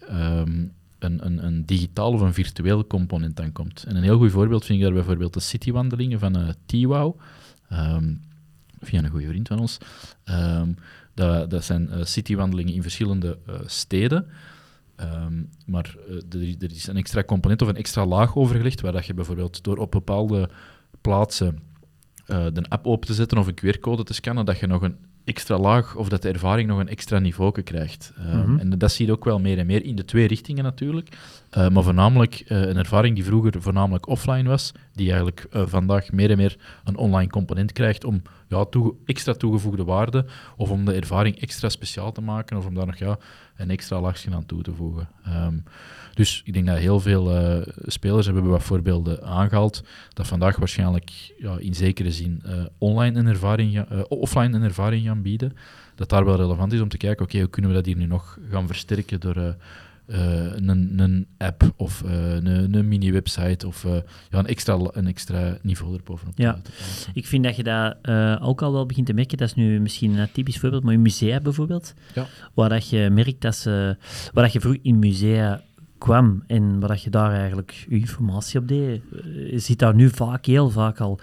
een, 1.04 1.26
een, 1.26 1.46
een, 1.46 1.66
digitaal 1.66 2.12
of 2.12 2.22
een 2.22 2.34
virtueel 2.34 2.88
component 2.88 3.40
aan 3.40 3.52
komt. 3.52 3.84
En 3.84 3.96
een 3.96 4.04
heel 4.04 4.18
goed 4.18 4.32
voorbeeld 4.32 4.66
vind 4.66 4.80
ik 4.80 4.86
daar 4.86 4.94
bijvoorbeeld 4.94 5.34
de 5.34 5.40
citywandelingen 5.40 6.20
van 6.20 6.38
uh, 6.38 6.50
via 8.80 9.04
een 9.04 9.10
goede 9.10 9.28
vriend 9.28 9.48
van 9.48 9.60
ons. 9.60 9.78
Um, 10.26 10.76
dat, 11.14 11.50
dat 11.50 11.64
zijn 11.64 11.90
uh, 11.92 12.04
citywandelingen 12.04 12.74
in 12.74 12.82
verschillende 12.82 13.38
uh, 13.50 13.56
steden. 13.66 14.28
Um, 14.98 15.50
maar 15.66 15.96
er, 16.30 16.72
is 16.72 16.88
een 16.88 16.98
extra 16.98 17.24
component 17.24 17.62
of 17.62 17.68
een 17.68 17.76
extra 17.76 18.06
laag 18.06 18.36
overgelegd, 18.36 18.82
waar 18.82 18.92
dat 18.92 19.06
je 19.06 19.14
bijvoorbeeld 19.14 19.64
door 19.64 19.78
op 19.78 19.92
bepaalde 19.92 20.50
plaatsen 21.02 21.60
de 22.26 22.66
app 22.70 22.88
open 22.88 23.08
te 23.08 23.14
zetten 23.14 23.38
of 23.38 23.48
een 23.48 23.60
QR-code 23.62 24.04
te 24.04 24.14
scannen, 24.14 24.46
dat 24.46 24.60
je 24.60 24.68
nog 24.68 24.82
een 24.82 24.98
extra 25.24 25.58
laag 25.58 25.96
of 25.96 26.10
dat 26.10 26.22
de 26.22 26.30
ervaring 26.30 26.68
nog 26.68 26.80
een 26.80 26.88
extra 26.88 27.20
niveau 27.20 27.62
krijgt. 27.62 28.14
Uh, 28.20 28.34
Mhm. 28.34 28.60
En 28.60 28.70
dat 28.70 28.92
zie 28.92 29.06
je 29.06 29.12
ook 29.12 29.26
wel 29.26 29.40
meer 29.40 29.58
en 29.58 29.66
meer 29.66 29.86
in 29.86 29.96
de 29.96 30.06
twee 30.06 30.28
richtingen 30.28 30.64
natuurlijk. 30.64 31.10
Uh, 31.58 31.70
maar 31.70 31.84
voornamelijk 31.84 32.44
uh, 32.48 32.60
een 32.62 32.78
ervaring 32.78 33.16
die 33.16 33.24
vroeger 33.26 33.62
voornamelijk 33.62 34.08
offline 34.08 34.50
was, 34.50 34.72
die 34.94 35.08
eigenlijk 35.08 35.46
vandaag 35.52 36.12
meer 36.12 36.32
en 36.32 36.38
meer 36.38 36.58
een 36.84 36.98
online 36.98 37.30
component 37.30 37.72
krijgt 37.72 38.04
om 38.04 38.22
ja, 38.48 38.66
extra 39.06 39.34
toegevoegde 39.34 39.84
waarde 39.84 40.26
of 40.58 40.70
om 40.70 40.86
de 40.86 40.94
ervaring 40.94 41.40
extra 41.40 41.70
speciaal 41.70 42.12
te 42.12 42.22
maken 42.22 42.58
of 42.58 42.66
om 42.66 42.74
daar 42.74 42.86
nog 42.86 42.98
ja, 42.98 43.18
een 43.62 43.70
extra 43.70 44.02
laagje 44.02 44.34
aan 44.34 44.46
toe 44.46 44.62
te 44.62 44.74
voegen. 44.74 45.10
Um, 45.28 45.64
dus 46.14 46.42
ik 46.46 46.54
denk 46.54 46.66
dat 46.68 46.78
heel 46.78 47.00
veel 47.00 47.32
uh, 47.32 47.68
spelers 47.86 48.26
hebben 48.26 48.44
wat 48.44 48.64
voorbeelden 48.64 49.24
aangehaald, 49.24 49.84
dat 50.14 50.28
vandaag 50.28 50.56
waarschijnlijk 50.56 51.34
ja, 51.38 51.58
in 51.60 51.74
zekere 51.74 52.12
zin 52.12 52.44
uh, 52.46 52.66
online 52.78 53.20
een 53.20 53.28
ervaring, 53.28 53.76
uh, 53.76 54.02
offline 54.08 54.56
een 54.56 54.64
ervaring 54.64 55.06
gaan 55.06 55.22
bieden. 55.22 55.54
Dat 55.96 56.10
daar 56.10 56.26
wel 56.26 56.36
relevant 56.36 56.74
is 56.74 56.82
om 56.82 56.90
te 56.90 56.98
kijken, 56.98 57.26
oké, 57.26 57.40
hoe 57.40 57.50
kunnen 57.50 57.72
we 57.72 57.78
dat 57.78 57.86
hier 57.86 57.96
nu 57.96 58.06
nog 58.06 58.38
gaan 58.50 58.68
versterken 58.68 59.20
door 59.20 59.56
een, 60.12 61.00
een, 61.00 61.28
app 61.38 61.74
of 61.76 62.02
een, 62.06 62.74
een 62.74 62.88
mini-website 62.88 63.68
of 63.68 63.84
ja, 64.30 64.40
een, 64.40 64.48
extra, 64.48 64.78
een 64.92 65.08
extra 65.08 65.58
niveau 65.62 65.96
erbovenop 65.96 66.38
ja. 66.38 66.62
Ik 67.14 67.28
vind 67.28 67.44
dat 67.44 67.56
je 67.56 67.64
dat 67.64 67.98
ook 68.42 68.62
al 68.62 68.72
wel 68.72 68.86
begint 68.86 69.06
te 69.06 69.14
merken. 69.14 69.38
Dat 69.38 69.48
is 69.48 69.54
nu 69.54 69.80
misschien 69.80 70.18
een 70.18 70.32
typisch 70.32 70.60
voorbeeld, 70.60 70.84
maar 70.84 70.94
in 70.94 71.02
musea 71.02 71.40
bijvoorbeeld, 71.40 71.94
ja. 72.14 72.26
waar 72.54 72.70
dat 72.70 72.90
je 72.90 73.10
merkt 73.10 73.42
dat 73.42 73.56
ze, 73.56 73.98
waar 74.34 74.44
dat 74.44 74.54
je 74.54 74.60
vroeg 74.60 74.78
in 74.82 75.00
musea 75.00 75.62
kwam 76.02 76.44
en 76.48 76.80
waar 76.80 77.00
je 77.04 77.10
daar 77.10 77.32
eigenlijk 77.34 77.86
je 77.90 77.98
informatie 77.98 78.60
op 78.60 78.68
deed, 78.68 79.02
je 79.52 79.60
ziet 79.60 79.80
daar 79.80 79.96
nu 79.96 80.10
vaak, 80.10 80.46
heel 80.46 80.70
vaak 80.70 81.00
al 81.00 81.20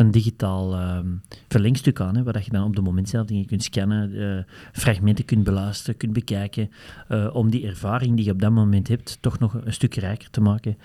een 0.00 0.10
digitaal 0.10 0.80
um, 0.80 1.22
verlengstuk 1.48 2.00
aan, 2.00 2.16
hè, 2.16 2.22
waar 2.22 2.42
je 2.44 2.50
dan 2.50 2.64
op 2.64 2.74
het 2.74 2.84
moment 2.84 3.08
zelf 3.08 3.26
dingen 3.26 3.46
kunt 3.46 3.62
scannen, 3.62 4.10
uh, 4.10 4.42
fragmenten 4.72 5.24
kunt 5.24 5.44
beluisteren, 5.44 5.96
kunt 5.96 6.12
bekijken, 6.12 6.70
uh, 7.08 7.34
om 7.34 7.50
die 7.50 7.66
ervaring 7.66 8.16
die 8.16 8.24
je 8.24 8.30
op 8.30 8.40
dat 8.40 8.50
moment 8.50 8.88
hebt, 8.88 9.18
toch 9.20 9.38
nog 9.38 9.54
een 9.54 9.72
stuk 9.72 9.94
rijker 9.94 10.30
te 10.30 10.40
maken. 10.40 10.76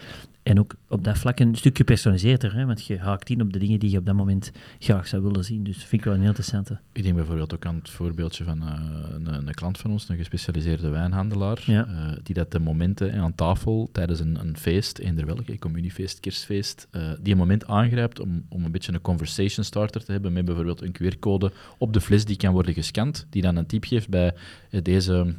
En 0.46 0.60
ook 0.60 0.76
op 0.88 1.04
dat 1.04 1.18
vlak 1.18 1.40
een 1.40 1.56
stuk 1.56 1.78
gepersonaliseerder, 1.78 2.56
hè, 2.56 2.66
want 2.66 2.86
je 2.86 3.00
haakt 3.00 3.30
in 3.30 3.42
op 3.42 3.54
de 3.54 3.60
dingen 3.60 3.80
die 3.80 3.90
je 3.90 3.98
op 3.98 4.06
dat 4.06 4.16
moment 4.16 4.52
graag 4.80 5.08
zou 5.08 5.24
willen 5.24 5.44
zien. 5.44 5.64
Dus 5.64 5.76
dat 5.76 5.84
vind 5.84 6.02
ik 6.02 6.04
wel 6.04 6.14
een 6.14 6.20
heel 6.20 6.30
interessante. 6.30 6.80
Ik 6.92 7.04
denk 7.04 7.16
bijvoorbeeld 7.16 7.54
ook 7.54 7.66
aan 7.66 7.76
het 7.76 7.90
voorbeeldje 7.90 8.44
van 8.44 8.64
uh, 8.64 8.74
een, 9.14 9.48
een, 9.48 9.54
klant 9.54 9.78
van 9.78 9.92
ons, 9.92 10.10
een 10.10 10.18
gespecialiseerde 10.18 10.90
wijnhandelaar, 10.90 11.64
ja. 11.66 11.88
uh, 11.88 12.18
die 12.24 12.36
dat 12.36 12.52
de 12.52 12.60
momenten 12.60 13.14
aan 13.14 13.36
tafel 13.36 13.90
tijdens 13.92 14.20
een, 14.20 14.40
een 14.40 14.58
feest, 14.58 14.98
eender 14.98 15.26
welke, 15.26 15.60
communiefeest, 15.60 16.20
kerstfeest, 16.20 16.88
uh, 16.92 17.12
die 17.22 17.32
een 17.32 17.40
moment 17.40 17.68
aangrijpt 17.68 18.20
om, 18.20 18.46
om 18.50 18.66
een 18.66 18.72
beetje 18.72 18.94
een 18.94 19.02
conversation 19.02 19.66
starter 19.66 20.04
te 20.04 20.12
hebben 20.12 20.34
met 20.34 20.46
bijvoorbeeld 20.46 20.82
een 20.82 20.96
QR-code 21.02 21.52
op 21.78 21.94
de 21.94 22.02
fles 22.02 22.26
die 22.26 22.38
kan 22.38 22.54
worden 22.54 22.74
gescand, 22.74 23.28
die 23.30 23.42
dan 23.42 23.56
een 23.56 23.66
tip 23.66 23.84
geeft 23.84 24.10
bij 24.10 24.34
deze, 24.70 25.36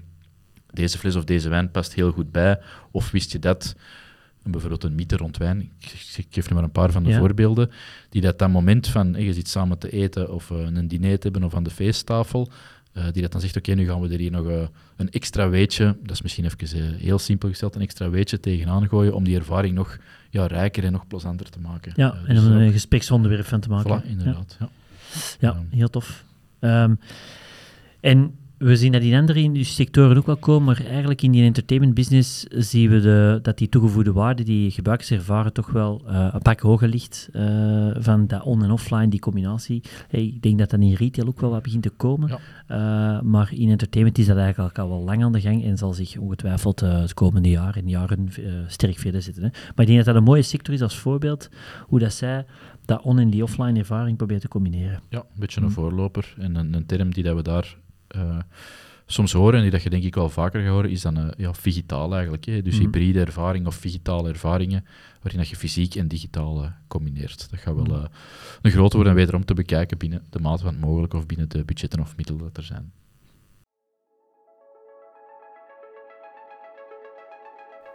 deze 0.71 0.99
fles 0.99 1.17
of 1.17 1.25
deze 1.25 1.49
wijn 1.49 1.71
past 1.71 1.95
heel 1.95 2.13
goed 2.13 2.33
bij, 2.33 2.61
of 2.91 3.11
wist 3.11 3.33
je 3.33 3.39
dat 3.39 3.75
bijvoorbeeld 4.51 4.85
een 4.85 4.95
mythe 4.95 5.17
rond 5.17 5.37
wijn, 5.37 5.61
ik, 5.61 5.93
ik 6.17 6.27
geef 6.31 6.49
nu 6.49 6.55
maar 6.55 6.65
een 6.65 6.71
paar 6.71 6.91
van 6.93 7.03
de 7.03 7.11
Ja. 7.11 7.19
voorbeelden, 7.19 7.71
die 8.09 8.21
dat 8.23 8.39
dat 8.39 8.51
moment 8.51 8.87
van, 8.89 9.13
hey, 9.15 9.25
je 9.25 9.33
zit 9.33 9.49
samen 9.49 9.79
te 9.79 9.91
eten 9.91 10.33
of 10.33 10.51
uh, 10.51 10.59
een 10.59 10.89
diner 10.89 11.19
te 11.19 11.23
hebben 11.29 11.45
of 11.45 11.55
aan 11.55 11.63
de 11.63 11.71
feesttafel, 11.71 12.49
uh, 12.93 13.05
die 13.13 13.23
dat 13.23 13.33
dan 13.33 13.41
zegt, 13.41 13.57
oké, 13.57 13.73
nu 13.73 13.87
gaan 13.87 14.01
we 14.01 14.09
er 14.09 14.19
hier 14.19 14.31
nog 14.31 14.47
een 14.97 15.11
extra 15.11 15.49
weetje, 15.49 15.97
dat 16.03 16.11
is 16.11 16.23
misschien 16.23 16.45
even 16.45 16.95
heel 16.95 17.19
simpel 17.19 17.49
gesteld, 17.49 17.75
een 17.75 17.81
extra 17.81 18.11
weetje 18.11 18.41
tegenaan 18.41 18.89
gooien 18.89 19.15
om 19.15 19.25
die 19.25 19.37
ervaring 19.37 19.75
nog 19.75 19.99
ja, 20.31 20.47
rijker 20.47 20.85
en 20.85 20.93
nog 20.93 21.07
plezanter 21.07 21.51
te 21.51 21.61
maken. 21.61 21.93
Ja, 21.97 22.15
Uh, 22.23 22.29
en 22.29 22.35
dus 22.35 22.45
om 22.45 22.53
een 22.53 22.73
gespreksonderwerp 22.73 23.47
van 23.47 23.61
te 23.61 23.69
maken. 23.69 24.03
Voilà, 24.03 24.07
inderdaad. 24.09 24.57
Ja. 24.61 24.69
Ja, 25.41 25.49
Ja. 25.71 25.77
heel 25.77 25.89
tof. 25.91 26.25
Ehm, 26.59 26.95
en 28.01 28.35
we 28.59 28.77
zien 28.77 28.93
dat 28.93 29.03
in 29.03 29.15
andere 29.15 29.65
sectoren 29.65 30.17
ook 30.17 30.27
wel 30.27 30.37
komen, 30.37 30.65
maar 30.65 30.85
eigenlijk 30.87 31.23
in 31.23 31.33
die 31.33 31.45
entertainment 31.45 31.95
business 31.95 32.43
zien 32.49 32.91
we 32.91 33.01
de, 33.01 33.39
dat 33.43 33.59
die 33.59 33.69
toegevoegde 33.69 34.13
waarde 34.13 34.43
die 34.43 34.71
gebruikers 34.71 35.11
ervaren 35.11 35.53
toch 35.53 35.71
wel 35.71 36.03
uh, 36.07 36.29
een 36.33 36.43
pak 36.43 36.61
hoger 36.61 36.89
ligt 36.89 37.29
uh, 37.33 37.91
van 37.99 38.27
dat 38.27 38.43
on- 38.43 38.63
en 38.63 38.71
offline, 38.71 39.09
die 39.09 39.21
combinatie. 39.21 39.83
Hey, 40.09 40.23
ik 40.23 40.43
denk 40.43 40.59
dat 40.59 40.71
dat 40.71 40.81
in 40.81 40.93
retail 40.93 41.27
ook 41.29 41.41
wel 41.41 41.51
wat 41.51 41.63
begint 41.63 41.83
te 41.83 41.91
komen, 41.91 42.29
ja. 42.29 43.17
uh, 43.17 43.23
maar 43.23 43.51
in 43.55 43.71
entertainment 43.71 44.19
is 44.19 44.27
dat 44.27 44.37
eigenlijk 44.37 44.79
al 44.79 44.89
wel 44.89 45.03
lang 45.03 45.25
aan 45.25 45.33
de 45.33 45.41
gang 45.41 45.65
en 45.65 45.79
zal 45.79 45.93
zich 45.93 46.17
ongetwijfeld 46.17 46.81
het 46.81 47.15
komende 47.15 47.49
jaar 47.51 47.77
en 47.77 47.89
jaren 47.89 48.29
sterk 48.67 48.99
verder 48.99 49.23
zetten. 49.23 49.43
Hè. 49.43 49.49
Maar 49.49 49.61
ik 49.77 49.87
denk 49.87 49.97
dat 49.97 50.07
dat 50.07 50.15
een 50.17 50.23
mooie 50.23 50.43
sector 50.43 50.75
is 50.75 50.83
als 50.83 50.99
voorbeeld, 50.99 51.49
hoe 51.87 51.99
dat 51.99 52.13
zij 52.13 52.45
dat 52.85 53.03
on- 53.03 53.19
en 53.19 53.31
die 53.31 53.43
offline 53.43 53.79
ervaring 53.79 54.17
proberen 54.17 54.43
te 54.43 54.49
combineren. 54.49 55.01
Ja, 55.09 55.19
een 55.19 55.25
beetje 55.41 55.61
een 55.61 55.71
voorloper 55.71 56.35
en 56.39 56.55
een, 56.55 56.75
een 56.75 56.87
term 56.87 57.13
die 57.13 57.23
dat 57.23 57.37
we 57.37 57.43
daar 57.43 57.77
uh, 58.17 58.39
soms 59.07 59.33
horen, 59.33 59.55
en 59.55 59.63
die 59.63 59.71
dat 59.71 59.83
je 59.83 59.91
denk 59.91 60.03
ik 60.03 60.15
wel 60.15 60.29
vaker 60.29 60.61
gaat 60.63 60.71
horen, 60.71 60.91
is 60.91 61.01
dan 61.01 61.19
uh, 61.19 61.29
ja, 61.37 61.53
digitaal 61.63 62.13
eigenlijk. 62.13 62.45
Hè? 62.45 62.63
Dus 62.63 62.75
mm. 62.75 62.81
hybride 62.81 63.21
ervaring 63.21 63.67
of 63.67 63.81
digitale 63.81 64.29
ervaringen, 64.29 64.85
waarin 65.23 65.41
dat 65.41 65.49
je 65.49 65.57
fysiek 65.57 65.95
en 65.95 66.09
digitaal 66.09 66.63
uh, 66.63 66.71
combineert. 66.89 67.51
Dat 67.51 67.61
gaat 67.61 67.75
wel 67.75 68.09
een 68.63 68.71
grote 68.71 68.95
worden 68.95 69.13
en 69.13 69.19
wederom 69.19 69.45
te 69.45 69.55
bekijken 69.55 69.99
binnen 69.99 70.25
de 70.31 70.41
mate 70.41 70.63
van 70.63 70.73
het 70.73 70.83
mogelijk 70.83 71.15
of 71.15 71.27
binnen 71.27 71.49
de 71.49 71.65
budgetten 71.65 72.01
of 72.01 72.17
middelen 72.17 72.43
dat 72.43 72.57
er 72.57 72.63
zijn. 72.63 72.93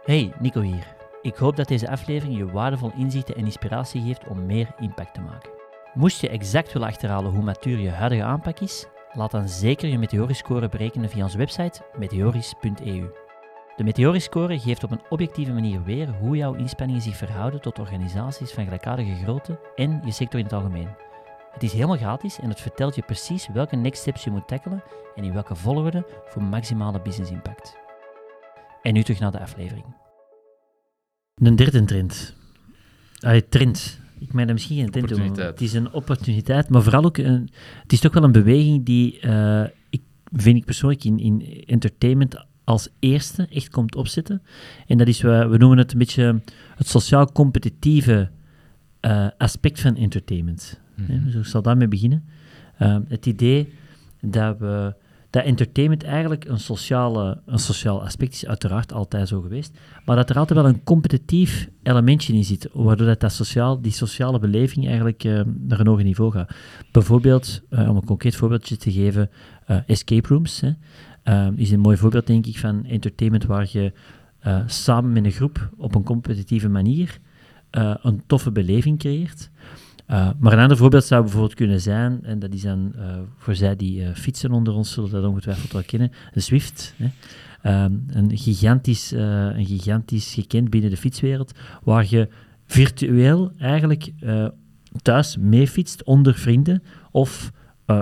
Hey, 0.04 0.32
Nico 0.40 0.60
hier. 0.60 0.86
Ik 1.22 1.34
hoop 1.34 1.56
dat 1.56 1.68
deze 1.68 1.90
aflevering 1.90 2.38
je 2.38 2.50
waardevol 2.50 2.92
inzichten 2.96 3.36
en 3.36 3.44
inspiratie 3.44 4.02
geeft 4.02 4.26
om 4.26 4.46
meer 4.46 4.74
impact 4.80 5.14
te 5.14 5.20
maken. 5.20 5.50
Moest 5.94 6.20
je 6.20 6.28
exact 6.28 6.72
willen 6.72 6.88
achterhalen 6.88 7.32
hoe 7.32 7.42
matuur 7.42 7.78
je 7.78 7.90
huidige 7.90 8.22
aanpak 8.22 8.60
is, 8.60 8.86
Laat 9.14 9.30
dan 9.30 9.48
zeker 9.48 9.88
je 9.88 9.98
Meteoriscore 9.98 10.68
berekenen 10.68 11.10
via 11.10 11.22
onze 11.22 11.38
website 11.38 11.80
meteoris.eu. 11.98 13.10
De 13.76 13.84
Meteoriscore 13.84 14.58
geeft 14.58 14.84
op 14.84 14.90
een 14.90 15.02
objectieve 15.08 15.52
manier 15.52 15.82
weer 15.82 16.08
hoe 16.08 16.36
jouw 16.36 16.54
inspanningen 16.54 17.02
zich 17.02 17.16
verhouden 17.16 17.60
tot 17.60 17.78
organisaties 17.78 18.52
van 18.52 18.64
gelijkaardige 18.64 19.14
grootte 19.14 19.60
en 19.74 20.00
je 20.04 20.12
sector 20.12 20.38
in 20.38 20.44
het 20.44 20.54
algemeen. 20.54 20.88
Het 21.52 21.62
is 21.62 21.72
helemaal 21.72 21.96
gratis 21.96 22.38
en 22.38 22.48
het 22.48 22.60
vertelt 22.60 22.94
je 22.94 23.02
precies 23.02 23.48
welke 23.52 23.76
next 23.76 24.00
steps 24.00 24.24
je 24.24 24.30
moet 24.30 24.48
tackelen 24.48 24.82
en 25.14 25.24
in 25.24 25.32
welke 25.32 25.54
volgorde 25.54 26.06
voor 26.24 26.42
maximale 26.42 27.00
business 27.02 27.30
impact. 27.30 27.76
En 28.82 28.92
nu 28.92 29.02
terug 29.02 29.20
naar 29.20 29.32
de 29.32 29.40
aflevering. 29.40 29.84
Een 31.34 31.56
derde 31.56 31.84
trend. 31.84 32.36
Allee, 33.20 33.48
trend. 33.48 34.00
Ik 34.22 34.32
meen 34.32 34.46
dat 34.46 34.54
misschien 34.54 34.76
geen 34.76 34.90
trend 34.90 35.08
doen. 35.08 35.38
Het 35.38 35.60
is 35.60 35.72
een 35.72 35.92
opportuniteit, 35.92 36.68
maar 36.68 36.82
vooral 36.82 37.04
ook 37.04 37.18
een, 37.18 37.50
het 37.82 37.92
is 37.92 38.00
toch 38.00 38.12
wel 38.12 38.24
een 38.24 38.32
beweging 38.32 38.84
die 38.84 39.20
uh, 39.24 39.64
ik 39.90 40.02
vind 40.32 40.56
ik 40.56 40.64
persoonlijk 40.64 41.04
in, 41.04 41.18
in 41.18 41.64
entertainment 41.66 42.46
als 42.64 42.88
eerste 42.98 43.46
echt 43.50 43.68
komt 43.68 43.96
opzetten. 43.96 44.42
En 44.86 44.98
dat 44.98 45.08
is, 45.08 45.20
we, 45.20 45.46
we 45.46 45.56
noemen 45.56 45.78
het 45.78 45.92
een 45.92 45.98
beetje 45.98 46.40
het 46.76 46.88
sociaal 46.88 47.32
competitieve 47.32 48.30
uh, 49.00 49.26
aspect 49.38 49.80
van 49.80 49.96
entertainment. 49.96 50.80
Mm 50.96 51.06
-hmm. 51.06 51.24
Dus 51.24 51.34
ik 51.34 51.44
zal 51.44 51.62
daarmee 51.62 51.88
beginnen. 51.88 52.24
Uh, 52.82 52.96
het 53.08 53.26
idee 53.26 53.72
dat 54.20 54.58
we 54.58 54.94
dat 55.32 55.44
entertainment 55.44 56.02
eigenlijk 56.02 56.44
een, 56.44 56.58
sociale, 56.58 57.40
een 57.46 57.58
sociaal 57.58 58.02
aspect 58.02 58.32
is, 58.32 58.46
uiteraard 58.46 58.92
altijd 58.92 59.28
zo 59.28 59.40
geweest, 59.40 59.78
maar 60.04 60.16
dat 60.16 60.30
er 60.30 60.38
altijd 60.38 60.60
wel 60.60 60.68
een 60.68 60.84
competitief 60.84 61.68
elementje 61.82 62.32
in 62.32 62.44
zit, 62.44 62.68
waardoor 62.72 63.06
dat, 63.06 63.20
dat 63.20 63.32
sociaal, 63.32 63.80
die 63.80 63.92
sociale 63.92 64.38
beleving 64.38 64.86
eigenlijk 64.86 65.24
uh, 65.24 65.40
naar 65.58 65.80
een 65.80 65.86
hoger 65.86 66.04
niveau 66.04 66.32
gaat. 66.32 66.54
Bijvoorbeeld, 66.90 67.62
uh, 67.70 67.88
om 67.88 67.96
een 67.96 68.04
concreet 68.04 68.36
voorbeeldje 68.36 68.76
te 68.76 68.92
geven, 68.92 69.30
uh, 69.70 69.78
escape 69.86 70.28
rooms 70.28 70.60
hè, 70.60 71.50
is 71.56 71.70
een 71.70 71.80
mooi 71.80 71.96
voorbeeld, 71.96 72.26
denk 72.26 72.46
ik, 72.46 72.58
van 72.58 72.84
entertainment 72.84 73.44
waar 73.44 73.68
je 73.72 73.92
samen 74.66 75.12
met 75.12 75.24
een 75.24 75.30
groep 75.30 75.70
op 75.76 75.94
een 75.94 76.02
competitieve 76.02 76.68
manier 76.68 77.18
een 78.02 78.22
toffe 78.26 78.50
beleving 78.50 78.98
creëert. 78.98 79.50
Uh, 80.10 80.30
maar 80.38 80.52
een 80.52 80.58
ander 80.58 80.76
voorbeeld 80.76 81.04
zou 81.04 81.22
bijvoorbeeld 81.22 81.54
kunnen 81.54 81.80
zijn, 81.80 82.24
en 82.24 82.38
dat 82.38 82.54
is 82.54 82.62
dan 82.62 82.92
uh, 82.96 83.18
voor 83.36 83.54
zij 83.54 83.76
die 83.76 84.00
uh, 84.00 84.14
fietsen 84.14 84.52
onder 84.52 84.74
ons 84.74 84.92
zullen 84.92 85.10
dat 85.10 85.24
ongetwijfeld 85.24 85.72
wel 85.72 85.82
kennen, 85.82 86.10
de 86.32 86.40
Zwift. 86.40 86.94
Hè. 86.96 87.84
Um, 87.84 88.04
een, 88.08 88.36
gigantisch, 88.38 89.10
een 89.10 89.66
gigantisch 89.66 90.34
gekend 90.34 90.70
binnen 90.70 90.90
de 90.90 90.96
fietswereld, 90.96 91.52
waar 91.82 92.06
je 92.08 92.28
virtueel 92.66 93.52
eigenlijk 93.58 94.12
thuis 95.02 95.36
mee 95.36 95.68
fietst 95.68 96.04
onder 96.04 96.34
vrienden 96.34 96.82
of 97.10 97.52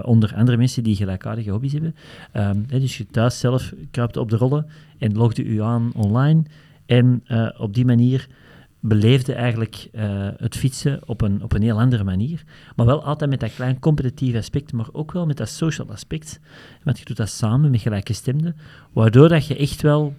onder 0.03 0.35
andere 0.35 0.57
mensen 0.57 0.83
die 0.83 0.97
gelijkaardige 0.97 1.51
hobby's 1.51 1.73
hebben. 1.73 1.95
Um, 2.35 2.65
hè, 2.69 2.81
dus 2.81 2.99
je 2.99 3.07
thuis 3.07 3.39
zelf 3.39 3.75
kruipt 3.91 4.17
op 4.17 4.31
de 4.31 4.37
rollen 4.37 4.67
en 4.99 5.17
logt 5.17 5.39
u 5.39 5.63
aan 5.63 5.93
online 5.95 6.43
en 6.87 7.23
op 7.59 7.75
die 7.75 7.85
manier 7.85 8.29
beleefde 8.81 9.33
eigenlijk 9.33 9.89
uh, 9.93 10.29
het 10.37 10.57
fietsen 10.57 11.09
op 11.09 11.21
een, 11.21 11.43
op 11.43 11.53
een 11.53 11.63
heel 11.63 11.81
andere 11.81 12.05
manier. 12.05 12.43
Maar 12.77 12.87
wel 12.87 13.05
altijd 13.05 13.31
met 13.31 13.41
dat 13.41 13.55
klein 13.55 13.79
competitieve 13.79 14.39
aspect, 14.39 14.73
maar 14.73 14.89
ook 14.93 15.13
wel 15.13 15.27
met 15.27 15.37
dat 15.37 15.49
social 15.49 15.91
aspect. 15.91 16.41
Want 16.83 16.99
je 16.99 17.05
doet 17.05 17.17
dat 17.17 17.29
samen 17.29 17.71
met 17.71 17.81
gelijkgestemden, 17.81 18.57
waardoor 18.93 19.29
dat 19.29 19.47
je 19.47 19.57
echt 19.57 19.83
wel 19.83 20.15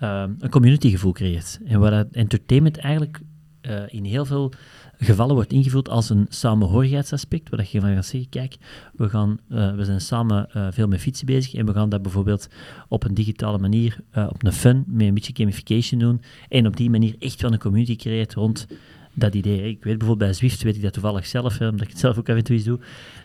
uh, 0.00 0.24
een 0.38 0.50
communitygevoel 0.50 1.12
creëert. 1.12 1.60
En 1.64 1.80
waar 1.80 1.90
dat 1.90 2.06
entertainment 2.12 2.78
eigenlijk 2.78 3.20
uh, 3.62 3.82
in 3.86 4.04
heel 4.04 4.24
veel 4.24 4.52
gevallen 4.98 5.34
wordt 5.34 5.52
ingevuld 5.52 5.88
als 5.88 6.10
een 6.10 6.26
samenhorigheidsaspect, 6.28 7.48
waar 7.48 7.68
je 7.70 7.80
van 7.80 7.94
gaat 7.94 8.06
zeggen, 8.06 8.30
kijk, 8.30 8.56
we, 8.94 9.08
gaan, 9.08 9.38
uh, 9.48 9.74
we 9.74 9.84
zijn 9.84 10.00
samen 10.00 10.48
uh, 10.56 10.66
veel 10.70 10.88
met 10.88 11.00
fietsen 11.00 11.26
bezig 11.26 11.54
en 11.54 11.66
we 11.66 11.72
gaan 11.72 11.88
dat 11.88 12.02
bijvoorbeeld 12.02 12.48
op 12.88 13.04
een 13.04 13.14
digitale 13.14 13.58
manier, 13.58 14.00
op 14.28 14.44
een 14.44 14.52
fun, 14.52 14.84
met 14.86 15.06
een 15.06 15.14
beetje 15.14 15.36
gamification 15.36 16.00
doen 16.00 16.20
en 16.48 16.66
op 16.66 16.76
die 16.76 16.90
manier 16.90 17.14
echt 17.18 17.42
wel 17.42 17.52
een 17.52 17.58
community 17.58 17.96
creëert 17.96 18.34
rond 18.34 18.66
dat 19.14 19.34
idee. 19.34 19.58
Ik 19.58 19.84
weet 19.84 19.98
bijvoorbeeld 19.98 20.18
bij 20.18 20.32
Zwift, 20.32 20.62
weet 20.62 20.76
ik 20.76 20.82
dat 20.82 20.92
toevallig 20.92 21.26
zelf, 21.26 21.58
hè, 21.58 21.68
omdat 21.68 21.80
ik 21.80 21.92
het 21.92 21.98
zelf 21.98 22.18
ook 22.18 22.28
af 22.28 22.36
en 22.36 22.62
doe, 22.64 22.80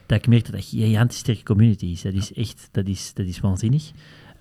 dat 0.06 0.18
ik 0.18 0.28
merk 0.28 0.44
dat 0.44 0.52
dat 0.52 0.62
een 0.62 0.80
gigantisch 0.80 1.18
sterke 1.18 1.44
community 1.44 1.86
is. 1.86 2.02
Dat 2.02 2.14
is 2.14 2.34
echt, 2.34 2.70
dat 2.72 2.88
is, 2.88 3.14
dat 3.14 3.26
is 3.26 3.40
waanzinnig. 3.40 3.92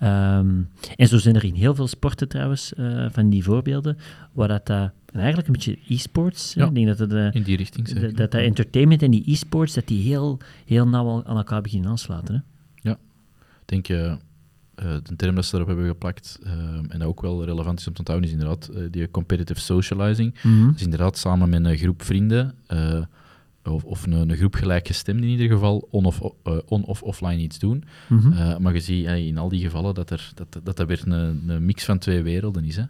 Um, 0.03 0.69
en 0.95 1.07
zo 1.07 1.17
zijn 1.17 1.35
er 1.35 1.43
in 1.43 1.53
heel 1.53 1.75
veel 1.75 1.87
sporten 1.87 2.27
trouwens 2.27 2.73
uh, 2.77 3.05
van 3.11 3.29
die 3.29 3.43
voorbeelden, 3.43 3.97
waar 4.31 4.47
dat, 4.47 4.69
uh, 4.69 4.85
eigenlijk 5.13 5.47
een 5.47 5.53
beetje 5.53 5.77
e-sports, 5.87 6.53
ja, 6.53 6.65
ik 6.65 6.73
denk 6.73 6.87
dat, 6.87 6.99
het, 6.99 7.11
uh, 7.11 7.33
in 7.33 7.43
die 7.43 7.57
richting 7.57 7.87
zeker. 7.87 8.15
dat, 8.15 8.31
dat 8.31 8.41
entertainment 8.41 9.01
en 9.01 9.11
die 9.11 9.31
e-sports, 9.31 9.73
dat 9.73 9.87
die 9.87 10.01
heel, 10.01 10.39
heel 10.65 10.87
nauw 10.87 11.23
aan 11.25 11.37
elkaar 11.37 11.61
beginnen 11.61 11.89
aansluiten. 11.89 12.35
Hè? 12.35 12.41
Ja, 12.89 12.97
ik 13.61 13.65
denk 13.65 13.87
je 13.87 14.17
de 14.75 15.15
term 15.15 15.35
dat 15.35 15.45
ze 15.45 15.55
erop 15.55 15.67
hebben 15.67 15.87
geplakt, 15.87 16.39
en 16.89 16.99
dat 16.99 17.07
ook 17.07 17.21
wel 17.21 17.45
relevant 17.45 17.79
is 17.79 17.87
om 17.87 17.93
te 17.93 17.99
onthouden, 17.99 18.29
is 18.29 18.35
inderdaad 18.35 18.71
die 18.91 19.11
competitive 19.11 19.59
socializing. 19.59 20.35
Mm 20.43 20.59
-hmm. 20.59 20.71
Dus 20.71 20.81
inderdaad 20.81 21.17
samen 21.17 21.49
met 21.49 21.65
een 21.65 21.77
groep 21.77 22.03
vrienden 22.03 22.53
of, 23.67 23.83
of 23.83 24.05
een, 24.05 24.11
een, 24.11 24.35
groep 24.35 24.55
gelijkgestemden 24.55 25.25
in 25.25 25.29
ieder 25.29 25.49
geval 25.49 25.87
on 25.91 26.05
of, 26.05 26.21
uh, 26.21 26.57
on 26.65 26.83
of 26.83 27.03
offline 27.03 27.37
iets 27.37 27.59
doen. 27.59 27.83
Mm 28.07 28.19
-hmm. 28.19 28.31
uh, 28.31 28.57
maar 28.57 28.73
je 28.73 28.79
ziet 28.79 29.05
uh, 29.05 29.27
in 29.27 29.37
al 29.37 29.49
die 29.49 29.61
gevallen 29.61 29.93
dat 29.95 30.09
er, 30.09 30.31
dat, 30.35 30.59
dat, 30.63 30.77
dat 30.77 30.87
weer 30.87 31.01
een, 31.05 31.49
een 31.49 31.65
mix 31.65 31.85
van 31.85 31.97
twee 31.97 32.21
werelden 32.21 32.63
is. 32.63 32.75
Hè. 32.75 32.83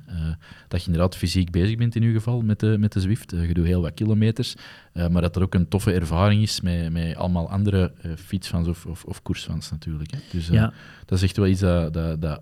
dat 0.68 0.80
je 0.80 0.86
inderdaad 0.86 1.16
fysiek 1.16 1.52
bezig 1.52 1.78
bent 1.78 1.96
in 1.96 2.02
ieder 2.02 2.18
geval 2.18 2.42
met 2.42 2.60
de, 2.60 2.76
met 2.80 2.92
de 2.92 3.00
Zwift. 3.00 3.32
je 3.32 3.54
doet 3.54 3.66
heel 3.66 3.82
wat 3.82 3.94
kilometers. 3.94 4.56
maar 4.94 5.22
dat 5.22 5.36
er 5.36 5.42
ook 5.42 5.54
een 5.54 5.68
toffe 5.68 5.92
ervaring 5.92 6.42
is 6.42 6.62
met, 6.62 6.92
met 6.92 7.16
allemaal 7.16 7.50
andere 7.50 7.92
fietsfans 8.16 8.68
of, 8.68 8.86
of, 8.86 9.04
of 9.04 9.22
koersfans 9.22 9.72
natuurlijk. 9.72 10.12
Hè. 10.12 10.20
Dus 10.32 10.48
ja. 10.48 10.74
dat 11.06 11.18
is 11.18 11.24
echt 11.24 11.38
wel 11.38 11.48
iets 11.48 11.62
dat, 11.62 11.94
dat, 11.94 12.22
dat 12.22 12.42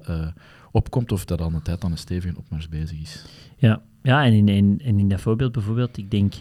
opkomt 0.72 1.12
of 1.12 1.25
dat 1.25 1.42
al 1.42 1.54
een 1.54 1.62
tijd 1.62 1.84
aan 1.84 1.92
een 1.92 1.98
stevige 1.98 2.38
opmars 2.38 2.70
bezig 2.70 3.01
is. 3.01 3.25
Ja, 3.58 3.82
ja 4.01 4.25
en, 4.25 4.34
in, 4.34 4.48
in, 4.48 4.82
en 4.84 5.00
in 5.00 5.10
dat 5.10 5.22
voorbeeld 5.22 5.51
bijvoorbeeld, 5.51 5.98
ik 5.98 6.12
denk... 6.12 6.34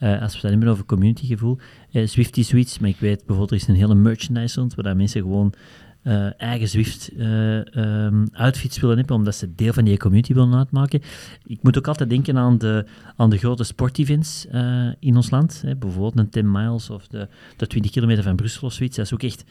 Uh, 0.00 0.22
als 0.22 0.32
we 0.32 0.38
het 0.40 0.50
hebben 0.50 0.68
over 0.68 0.84
communitygevoel. 0.84 1.58
Uh, 1.92 2.06
Zwift 2.06 2.36
is 2.36 2.48
zoiets, 2.48 2.78
maar 2.78 2.90
ik 2.90 2.96
weet 2.98 3.16
bijvoorbeeld, 3.16 3.50
er 3.50 3.56
is 3.56 3.68
een 3.68 3.74
hele 3.74 3.94
merchandise 3.94 4.60
rond, 4.60 4.74
waar 4.74 4.96
mensen 4.96 5.20
gewoon 5.20 5.52
uh, 6.02 6.40
eigen 6.40 6.68
Zwift 6.68 7.10
um, 7.18 8.28
outfits 8.32 8.80
willen 8.80 8.96
hebben, 8.96 9.16
omdat 9.16 9.34
ze 9.34 9.54
deel 9.54 9.72
van 9.72 9.84
die 9.84 9.96
community 9.96 10.34
willen 10.34 10.54
uitmaken. 10.54 11.02
Ik 11.46 11.62
moet 11.62 11.78
ook 11.78 11.88
altijd 11.88 12.10
denken 12.10 12.38
aan 12.38 12.58
de, 12.58 12.84
aan 13.16 13.30
de 13.30 13.38
grote 13.38 13.64
sportevents 13.64 14.46
in 14.98 15.16
ons 15.16 15.30
land. 15.30 15.62
Hè, 15.66 15.76
bijvoorbeeld 15.76 16.18
een 16.18 16.30
10 16.30 16.50
miles 16.50 16.90
of 16.90 17.06
de, 17.06 17.28
de 17.56 17.66
20 17.66 17.90
kilometer 17.90 18.22
van 18.22 18.36
Brussel 18.36 18.66
of 18.66 18.72
zoiets. 18.72 18.96
Dat 18.96 19.04
is 19.04 19.14
ook 19.14 19.22
echt 19.22 19.44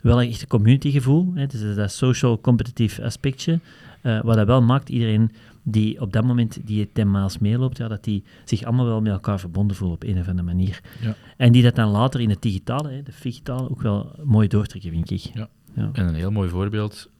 wel 0.00 0.20
echt 0.20 0.40
een 0.40 0.48
communitygevoel. 0.48 1.32
Hè. 1.34 1.46
Dus 1.46 1.74
dat 1.74 1.92
social 1.92 2.40
competitive 2.40 3.04
aspectje, 3.04 3.60
wat 4.02 4.36
dat 4.36 4.46
wel 4.46 4.62
maakt 4.62 4.88
iedereen 4.88 5.30
die 5.68 6.00
op 6.00 6.12
dat 6.12 6.24
moment 6.24 6.66
die 6.66 6.92
10 6.92 7.10
miles 7.10 7.38
meeloopt, 7.38 7.76
ja, 7.76 7.88
dat 7.88 8.04
die 8.04 8.24
zich 8.44 8.62
allemaal 8.62 8.84
wel 8.86 9.00
met 9.00 9.12
elkaar 9.12 9.40
verbonden 9.40 9.76
voelen 9.76 9.96
op 9.96 10.04
een 10.04 10.18
of 10.18 10.28
andere 10.28 10.46
manier. 10.46 10.80
Ja. 11.00 11.14
En 11.36 11.52
die 11.52 11.62
dat 11.62 11.74
dan 11.74 11.88
later 11.90 12.20
in 12.20 12.30
het 12.30 12.42
digitale, 12.42 12.90
hè, 12.90 13.02
de 13.02 13.12
digitale, 13.22 13.70
ook 13.70 13.82
wel 13.82 14.14
mooi 14.24 14.48
doortrekken, 14.48 14.90
vind 14.90 15.10
ik. 15.10 15.18
Ja. 15.34 15.48
Ja. 15.74 15.90
En 15.92 16.06
een 16.08 16.14
heel 16.14 16.30
mooi 16.30 16.48
voorbeeld, 16.48 17.10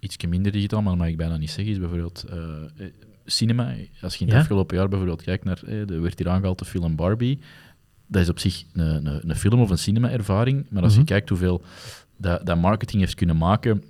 iets 0.00 0.16
minder 0.28 0.52
digitaal, 0.52 0.80
maar 0.82 0.90
dat 0.90 1.00
mag 1.00 1.08
ik 1.08 1.16
bijna 1.16 1.36
niet 1.36 1.50
zeggen, 1.50 1.72
is 1.72 1.78
bijvoorbeeld 1.80 2.24
uh, 2.32 2.86
cinema. 3.24 3.74
Als 4.00 4.14
je 4.14 4.20
in 4.20 4.26
het 4.26 4.34
Ja? 4.34 4.40
afgelopen 4.40 4.76
jaar 4.76 4.88
bijvoorbeeld 4.88 5.22
kijkt 5.22 5.44
naar, 5.44 5.60
eh, 5.66 5.90
er 5.90 6.02
werd 6.02 6.18
hier 6.18 6.28
aangehaald 6.28 6.58
de 6.58 6.64
film 6.64 6.96
Barbie. 6.96 7.38
dat 8.06 8.22
is 8.22 8.28
op 8.28 8.38
zich 8.38 8.64
een, 8.72 9.06
een, 9.06 9.30
een 9.30 9.36
film 9.36 9.60
of 9.60 9.70
een 9.70 9.78
cinema-ervaring. 9.78 10.66
Maar 10.70 10.82
als 10.82 10.92
Mhm. 10.92 11.00
je 11.00 11.06
kijkt 11.06 11.28
hoeveel 11.28 11.62
dat, 12.16 12.46
dat 12.46 12.58
marketing 12.60 13.00
heeft 13.02 13.14
kunnen 13.14 13.36
maken, 13.36 13.82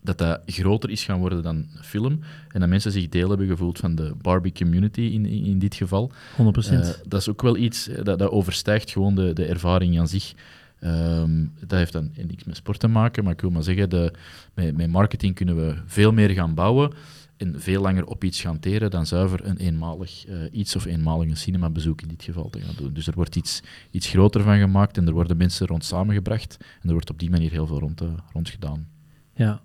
dat 0.00 0.18
dat 0.18 0.40
groter 0.46 0.90
is 0.90 1.04
gaan 1.04 1.18
worden 1.18 1.42
dan 1.42 1.66
film. 1.80 2.20
En 2.48 2.60
dat 2.60 2.68
mensen 2.68 2.92
zich 2.92 3.08
deel 3.08 3.28
hebben 3.28 3.46
gevoeld 3.46 3.78
van 3.78 3.94
de 3.94 4.14
Barbie 4.22 4.52
community 4.52 5.00
in, 5.00 5.26
in, 5.26 5.44
in 5.44 5.58
dit 5.58 5.74
geval. 5.74 6.10
100%. 6.12 6.14
Eh, 6.36 6.88
dat 7.06 7.20
is 7.20 7.28
ook 7.28 7.42
wel 7.42 7.56
iets 7.56 7.88
eh, 7.88 8.04
dat, 8.04 8.18
dat 8.18 8.30
overstijgt 8.30 8.90
gewoon 8.90 9.14
de, 9.14 9.32
de 9.32 9.44
ervaring 9.44 9.98
aan 9.98 10.08
zich. 10.08 10.34
Ehm, 10.80 11.46
dat 11.60 11.78
heeft 11.78 11.92
dan 11.92 12.10
niks 12.26 12.44
met 12.44 12.56
sport 12.56 12.80
te 12.80 12.88
maken, 12.88 13.24
maar 13.24 13.32
ik 13.32 13.40
wil 13.40 13.50
maar 13.50 13.62
zeggen, 13.62 13.90
de, 13.90 14.12
met, 14.54 14.76
met 14.76 14.90
marketing 14.90 15.34
kunnen 15.34 15.56
we 15.56 15.74
veel 15.86 16.12
meer 16.12 16.30
gaan 16.30 16.54
bouwen 16.54 16.92
en 17.38 17.60
veel 17.60 17.82
langer 17.82 18.06
op 18.06 18.24
iets 18.24 18.40
gaan 18.40 18.58
teren 18.58 18.90
dan 18.90 19.06
zuiver 19.06 19.46
een 19.46 19.56
eenmalig 19.56 20.26
eh, 20.26 20.36
iets 20.50 20.76
of 20.76 20.84
eenmalig 20.84 21.28
een 21.28 21.36
cinemabezoek 21.36 22.02
in 22.02 22.08
dit 22.08 22.22
geval 22.22 22.50
te 22.50 22.60
gaan 22.60 22.74
doen. 22.76 22.92
Dus 22.92 23.06
er 23.06 23.14
wordt 23.14 23.36
iets, 23.36 23.62
iets 23.90 24.08
groter 24.08 24.42
van 24.42 24.58
gemaakt 24.58 24.96
en 24.96 25.06
er 25.06 25.12
worden 25.12 25.36
mensen 25.36 25.66
rond 25.66 25.84
samengebracht 25.84 26.56
en 26.60 26.88
er 26.88 26.92
wordt 26.92 27.10
op 27.10 27.18
die 27.18 27.30
manier 27.30 27.50
heel 27.50 27.66
veel 27.66 27.78
rond, 27.78 28.00
eh, 28.00 28.08
rond 28.32 28.48
gedaan. 28.48 28.88
Ja, 29.34 29.60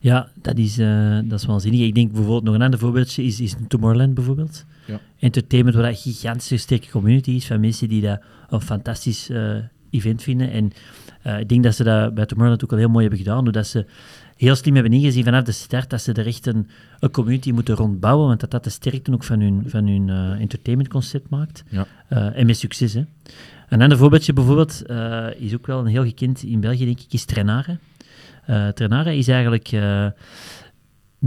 ja 0.00 0.28
dat, 0.42 0.58
is, 0.58 0.78
eh, 0.78 1.18
dat 1.24 1.40
is 1.40 1.46
waanzinnig. 1.46 1.80
Ik 1.80 1.94
denk 1.94 2.12
bijvoorbeeld 2.12 2.44
nog 2.44 2.54
een 2.54 2.62
ander 2.62 2.78
voorbeeldje 2.78 3.22
is, 3.22 3.40
is 3.40 3.54
Tomorrowland 3.68 4.14
bijvoorbeeld. 4.14 4.64
Ja. 4.86 5.00
Entertainment, 5.18 5.76
waar 5.76 5.84
dat 5.84 5.94
een 5.94 6.12
gigantische 6.12 6.56
sterke 6.56 6.90
community 6.90 7.30
is 7.30 7.46
van 7.46 7.60
mensen 7.60 7.88
die 7.88 8.02
dat 8.02 8.20
een 8.48 8.60
fantastisch 8.60 9.30
eh, 9.30 9.56
event 9.90 10.22
vinden. 10.22 10.50
En 10.50 10.72
eh, 11.22 11.38
ik 11.38 11.48
denk 11.48 11.62
dat 11.62 11.74
ze 11.74 11.84
dat 11.84 12.14
bij 12.14 12.26
Tomorrowland 12.26 12.64
ook 12.64 12.72
al 12.72 12.78
heel 12.78 12.88
mooi 12.88 13.06
hebben 13.06 13.24
gedaan, 13.24 13.44
doordat 13.44 13.66
ze 13.66 13.86
heel 14.36 14.54
slim 14.54 14.74
hebben 14.74 14.92
ingezien 14.92 15.24
vanaf 15.24 15.44
de 15.44 15.52
start 15.52 15.90
dat 15.90 16.02
ze 16.02 16.12
er 16.12 16.26
echt 16.26 16.46
een, 16.46 16.68
een 17.00 17.10
community 17.10 17.50
moeten 17.50 17.74
rondbouwen, 17.74 18.26
want 18.26 18.40
dat 18.40 18.50
dat 18.50 18.64
de 18.64 18.70
sterkte 18.70 19.12
ook 19.12 19.24
van 19.24 19.40
hun, 19.40 19.62
van 19.66 19.86
hun 19.86 20.08
entertainmentconcept 20.38 21.28
maakt. 21.28 21.64
Ja. 21.68 21.86
En 22.08 22.46
met 22.46 22.56
succes, 22.56 22.92
hè. 22.92 23.02
Een 23.68 23.82
ander 23.82 23.98
voorbeeldje 23.98 24.32
bijvoorbeeld, 24.32 24.82
is 25.38 25.54
ook 25.54 25.66
wel 25.66 25.78
een 25.78 25.86
heel 25.86 26.04
gekend 26.04 26.42
in 26.42 26.60
België, 26.60 26.84
denk 26.84 27.00
ik, 27.00 27.12
is 27.12 27.24
Trenare. 27.24 27.78
Trenara 28.74 29.10
is 29.10 29.28
eigenlijk 29.28 29.68
eh, 29.72 30.06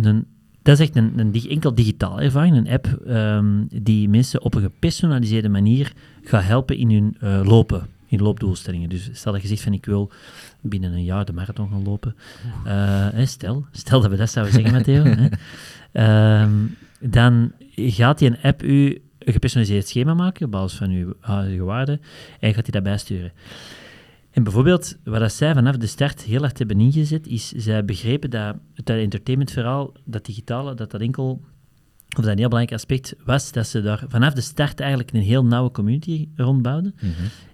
een, 0.01 0.25
dat 0.61 0.79
is 0.79 0.87
echt 0.87 0.95
een, 0.95 1.33
enkel 1.49 1.75
digitaal 1.75 2.21
ervaring, 2.21 2.55
een 2.55 2.69
app 2.69 2.87
ehm, 3.07 3.63
die 3.81 4.09
mensen 4.09 4.41
op 4.41 4.53
een 4.53 4.61
gepersonaliseerde 4.61 5.49
manier 5.49 5.93
gaat 6.23 6.43
helpen 6.43 6.77
in 6.77 6.91
hun 6.91 7.17
eh, 7.19 7.41
lopen, 7.43 7.87
in 8.07 8.21
loopdoelstellingen. 8.21 8.89
Dus 8.89 9.09
stel 9.11 9.31
dat 9.31 9.41
je 9.41 9.47
zegt 9.47 9.61
van 9.61 9.73
ik 9.73 9.85
wil 9.85 10.11
binnen 10.61 10.91
een 10.91 11.03
jaar 11.03 11.25
de 11.25 11.33
marathon 11.33 11.69
gaan 11.69 11.83
lopen. 11.83 12.15
Eh, 12.65 13.07
hè, 13.11 13.25
stel, 13.25 13.65
stel 13.71 14.01
dat 14.01 14.11
we 14.11 14.17
dat 14.17 14.29
zouden 14.29 14.53
zeggen, 14.53 14.73
Matteo. 14.73 15.03
hè. 15.03 15.27
Ehm, 15.91 16.51
dan 16.99 17.51
gaat 17.75 18.19
die 18.19 18.29
een 18.29 18.41
app 18.41 18.63
u 18.63 19.01
een 19.19 19.33
gepersonaliseerd 19.33 19.87
schema 19.87 20.13
maken 20.13 20.45
op 20.45 20.51
basis 20.51 20.77
van 20.77 20.89
uw 20.89 21.13
huidige 21.19 21.63
waarden 21.63 22.01
en 22.39 22.53
gaat 22.53 22.63
die 22.63 22.73
dat 22.73 22.83
bijsturen. 22.83 23.31
En 24.37 24.43
bijvoorbeeld, 24.43 24.97
wat 25.03 25.19
dat 25.19 25.33
zij 25.33 25.53
vanaf 25.53 25.77
de 25.77 25.87
start 25.87 26.21
heel 26.21 26.39
hard 26.39 26.57
hebben 26.57 26.79
ingezet, 26.79 27.27
is 27.27 27.51
zij 27.51 27.85
begrepen 27.85 28.29
dat 28.29 28.55
het 28.73 28.89
entertainmentverhaal, 28.89 29.93
dat 30.05 30.25
digitale, 30.25 30.75
dat 30.75 30.91
dat 30.91 31.01
enkel, 31.01 31.41
of 32.17 32.23
dat 32.23 32.31
een 32.31 32.37
heel 32.37 32.47
belangrijk 32.47 32.73
aspect 32.73 33.15
was, 33.25 33.51
dat 33.51 33.67
ze 33.67 33.81
daar 33.81 34.03
vanaf 34.07 34.33
de 34.33 34.41
start 34.41 34.79
eigenlijk 34.79 35.13
een 35.13 35.21
heel 35.21 35.45
nauwe 35.45 35.71
community 35.71 36.27
rondbouwden. 36.35 36.95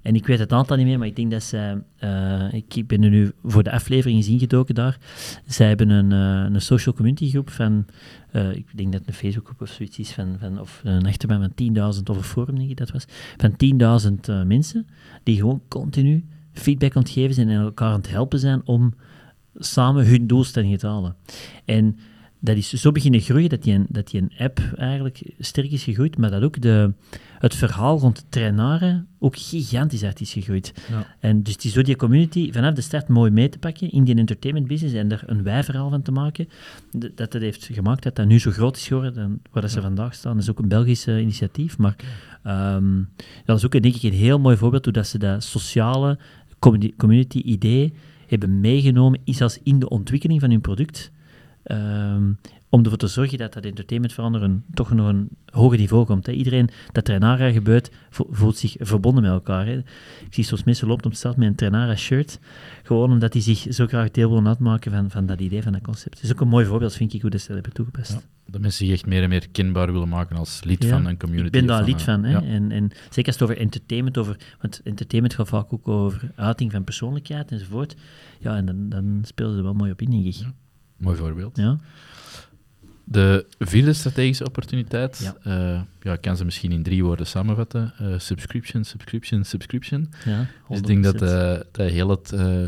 En 0.01 0.15
ik 0.15 0.25
weet 0.25 0.39
het 0.39 0.51
aantal 0.51 0.77
niet 0.77 0.85
meer, 0.85 0.97
maar 0.97 1.07
ik 1.07 1.15
denk 1.15 1.31
dat 1.31 1.43
zij, 1.43 1.83
eh, 1.97 2.53
ik 2.53 2.87
ben 2.87 3.03
er 3.03 3.09
nu 3.09 3.31
voor 3.43 3.63
de 3.63 3.71
aflevering 3.71 4.17
eens 4.17 4.27
ingedoken 4.27 4.75
daar, 4.75 4.97
zij 5.45 5.67
hebben 5.67 5.89
een, 5.89 6.11
eh, 6.11 6.53
een 6.53 6.61
social 6.61 6.95
community 6.95 7.29
groep 7.29 7.49
van, 7.49 7.85
eh, 8.31 8.55
ik 8.55 8.77
denk 8.77 8.91
dat 8.91 8.99
het 8.99 9.09
een 9.09 9.15
Facebookgroep 9.15 9.61
of 9.61 9.69
zoiets 9.69 9.99
is, 9.99 10.11
van, 10.11 10.35
van, 10.39 10.59
of 10.59 10.81
een 10.83 11.05
achterban 11.05 11.39
van 11.39 11.53
10.000, 11.53 12.09
of 12.09 12.17
een 12.17 12.23
forum 12.23 12.55
denk 12.55 12.69
ik 12.69 12.77
dat 12.77 12.91
was, 12.91 13.05
van 13.37 13.55
10.000 13.55 14.29
eh, 14.29 14.43
mensen, 14.43 14.87
die 15.23 15.37
gewoon 15.37 15.61
continu 15.67 16.23
feedback 16.53 16.95
aan 16.95 17.01
het 17.01 17.11
geven 17.11 17.33
zijn 17.33 17.49
en 17.49 17.59
elkaar 17.61 17.89
aan 17.91 17.99
het 18.01 18.09
helpen 18.09 18.39
zijn 18.39 18.61
om 18.65 18.93
samen 19.55 20.05
hun 20.07 20.27
doelstellingen 20.27 20.77
te 20.77 20.87
halen. 20.87 21.15
En 21.65 21.97
dat 22.39 22.57
is 22.57 22.69
zo 22.73 22.91
beginnen 22.91 23.21
groeien 23.21 23.49
dat 23.49 23.63
die, 23.63 23.73
een, 23.73 23.85
dat 23.89 24.07
die 24.09 24.21
een 24.21 24.31
app 24.37 24.59
eigenlijk 24.75 25.21
sterk 25.39 25.71
is 25.71 25.83
gegroeid, 25.83 26.17
maar 26.17 26.31
dat 26.31 26.43
ook 26.43 26.61
de, 26.61 26.93
het 27.39 27.55
verhaal 27.55 27.99
rond 27.99 28.25
trainaren 28.29 29.07
ook 29.19 29.37
gigantisch 29.37 30.01
hard 30.01 30.21
is 30.21 30.33
gegroeid. 30.33 30.73
Ja. 30.89 31.15
En 31.19 31.43
dus 31.43 31.55
is 31.55 31.73
door 31.73 31.83
die 31.83 31.95
community 31.95 32.51
vanaf 32.51 32.73
de 32.73 32.81
start 32.81 33.07
mooi 33.07 33.31
mee 33.31 33.49
te 33.49 33.57
pakken 33.57 33.91
in 33.91 34.03
die 34.03 34.15
entertainment 34.15 34.67
business 34.67 34.95
en 34.95 35.11
er 35.11 35.23
een 35.25 35.43
wij-verhaal 35.43 35.89
van 35.89 36.01
te 36.01 36.11
maken, 36.11 36.47
dat 36.91 37.31
dat 37.31 37.33
heeft 37.41 37.69
gemaakt 37.71 38.03
dat 38.03 38.15
dat 38.15 38.27
nu 38.27 38.39
zo 38.39 38.51
groot 38.51 38.77
is 38.77 38.87
geworden 38.87 39.13
dan 39.13 39.39
waar 39.51 39.61
dat 39.61 39.71
ze 39.71 39.77
Ja. 39.77 39.83
vandaag 39.83 40.13
staan. 40.13 40.33
Dat 40.33 40.43
is 40.43 40.49
ook 40.49 40.59
een 40.59 40.67
Belgisch 40.67 41.07
initiatief, 41.07 41.77
maar 41.77 41.95
ehm, 42.43 43.01
dat 43.45 43.57
is 43.57 43.65
ook 43.65 43.71
denk 43.81 43.95
ik 43.95 44.03
een 44.03 44.13
heel 44.13 44.39
mooi 44.39 44.57
voorbeeld 44.57 44.83
hoe 44.83 44.93
dat 44.93 45.07
ze 45.07 45.17
dat 45.17 45.43
sociale 45.43 46.17
community-idee 46.97 47.93
hebben 48.27 48.59
meegenomen, 48.59 49.19
is 49.23 49.41
als 49.41 49.59
in 49.63 49.79
de 49.79 49.89
ontwikkeling 49.89 50.39
van 50.39 50.49
hun 50.49 50.61
product. 50.61 51.11
Ehm, 51.63 52.31
om 52.73 52.83
ervoor 52.83 52.97
te 52.97 53.07
zorgen 53.07 53.37
dat 53.37 53.53
dat 53.53 53.65
entertainment 53.65 54.13
veranderen 54.13 54.63
toch 54.73 54.91
nog 54.93 55.07
een 55.07 55.29
hoger 55.49 55.77
niveau 55.77 56.05
komt. 56.05 56.25
Hè. 56.25 56.31
Iedereen 56.31 56.69
dat 56.91 57.05
Trainara 57.05 57.51
gebeurt, 57.51 57.91
vo- 58.09 58.27
voelt 58.31 58.57
zich 58.57 58.75
verbonden 58.79 59.23
met 59.23 59.31
elkaar. 59.31 59.65
Hè. 59.65 59.77
Ik 60.25 60.27
zie 60.29 60.43
soms 60.43 60.63
mensen 60.63 60.87
lopen 60.87 61.05
op 61.05 61.11
de 61.11 61.17
straat 61.17 61.37
met 61.37 61.47
een 61.47 61.55
Trainara-shirt, 61.55 62.39
gewoon 62.83 63.11
omdat 63.11 63.31
die 63.31 63.41
zich 63.41 63.65
zo 63.73 63.87
graag 63.87 64.11
deel 64.11 64.29
willen 64.29 64.47
uitmaken 64.47 64.91
van, 64.91 65.09
van 65.11 65.25
dat 65.25 65.39
idee, 65.39 65.63
van 65.63 65.71
dat 65.71 65.81
concept. 65.81 66.15
Het 66.15 66.23
is 66.23 66.31
ook 66.31 66.41
een 66.41 66.47
mooi 66.47 66.65
voorbeeld, 66.65 66.93
vind 66.93 67.13
ik, 67.13 67.21
hoe 67.21 67.29
dat 67.29 67.39
ze 67.41 67.45
dat 67.47 67.55
hebben 67.55 67.73
toegepast. 67.73 68.11
Ja. 68.11 68.21
Dat 68.51 68.61
mensen 68.61 68.85
zich 68.85 68.95
echt 68.95 69.05
meer 69.05 69.23
en 69.23 69.29
meer 69.29 69.49
kenbaar 69.51 69.91
willen 69.91 70.09
maken 70.09 70.35
als 70.37 70.63
lid 70.63 70.83
Ja, 70.83 70.89
van 70.89 71.05
een 71.05 71.17
community. 71.17 71.45
Ik 71.45 71.51
ben 71.51 71.65
daar 71.65 71.83
lid 71.83 72.01
van. 72.01 72.23
Hè? 72.23 72.31
Ja. 72.31 72.43
En, 72.43 72.71
en 72.71 72.89
zeker 73.09 73.25
als 73.31 73.39
het 73.39 73.41
over 73.41 73.57
entertainment, 73.57 74.17
over, 74.17 74.37
want 74.61 74.81
entertainment 74.83 75.35
gaat 75.35 75.47
vaak 75.47 75.73
ook 75.73 75.87
over 75.87 76.31
uiting 76.35 76.71
van 76.71 76.83
persoonlijkheid 76.83 77.51
enzovoort. 77.51 77.95
Ja, 78.39 78.55
en 78.55 78.65
dan, 78.65 78.89
dan 78.89 79.19
spelen 79.23 79.55
ze 79.55 79.61
wel 79.61 79.73
mooi 79.73 79.91
op 79.91 80.01
in, 80.01 80.09
denk 80.09 80.25
ik. 80.25 80.35
Mooi 80.97 81.17
voorbeeld. 81.17 81.57
Ja. 81.57 81.77
De 83.13 83.45
vierde 83.59 83.93
strategische 83.93 84.45
opportuniteit, 84.45 85.33
Ja. 85.43 85.51
ja. 85.51 85.85
ja, 86.01 86.13
ik 86.13 86.21
kan 86.21 86.37
ze 86.37 86.45
misschien 86.45 86.71
in 86.71 86.83
drie 86.83 87.03
woorden 87.03 87.27
samenvatten. 87.27 87.93
Eh, 87.97 88.07
subscription, 88.17 88.83
subscription, 88.83 89.43
subscription. 89.43 90.09
Ja, 90.25 90.45
Dus 90.69 90.77
ik 90.77 90.85
denk 90.87 91.03
dat 91.03 91.13
100%. 91.15 91.17
eh, 91.23 91.59
dat 91.71 91.89
heel 91.89 92.09
het 92.09 92.31
eh, 92.31 92.63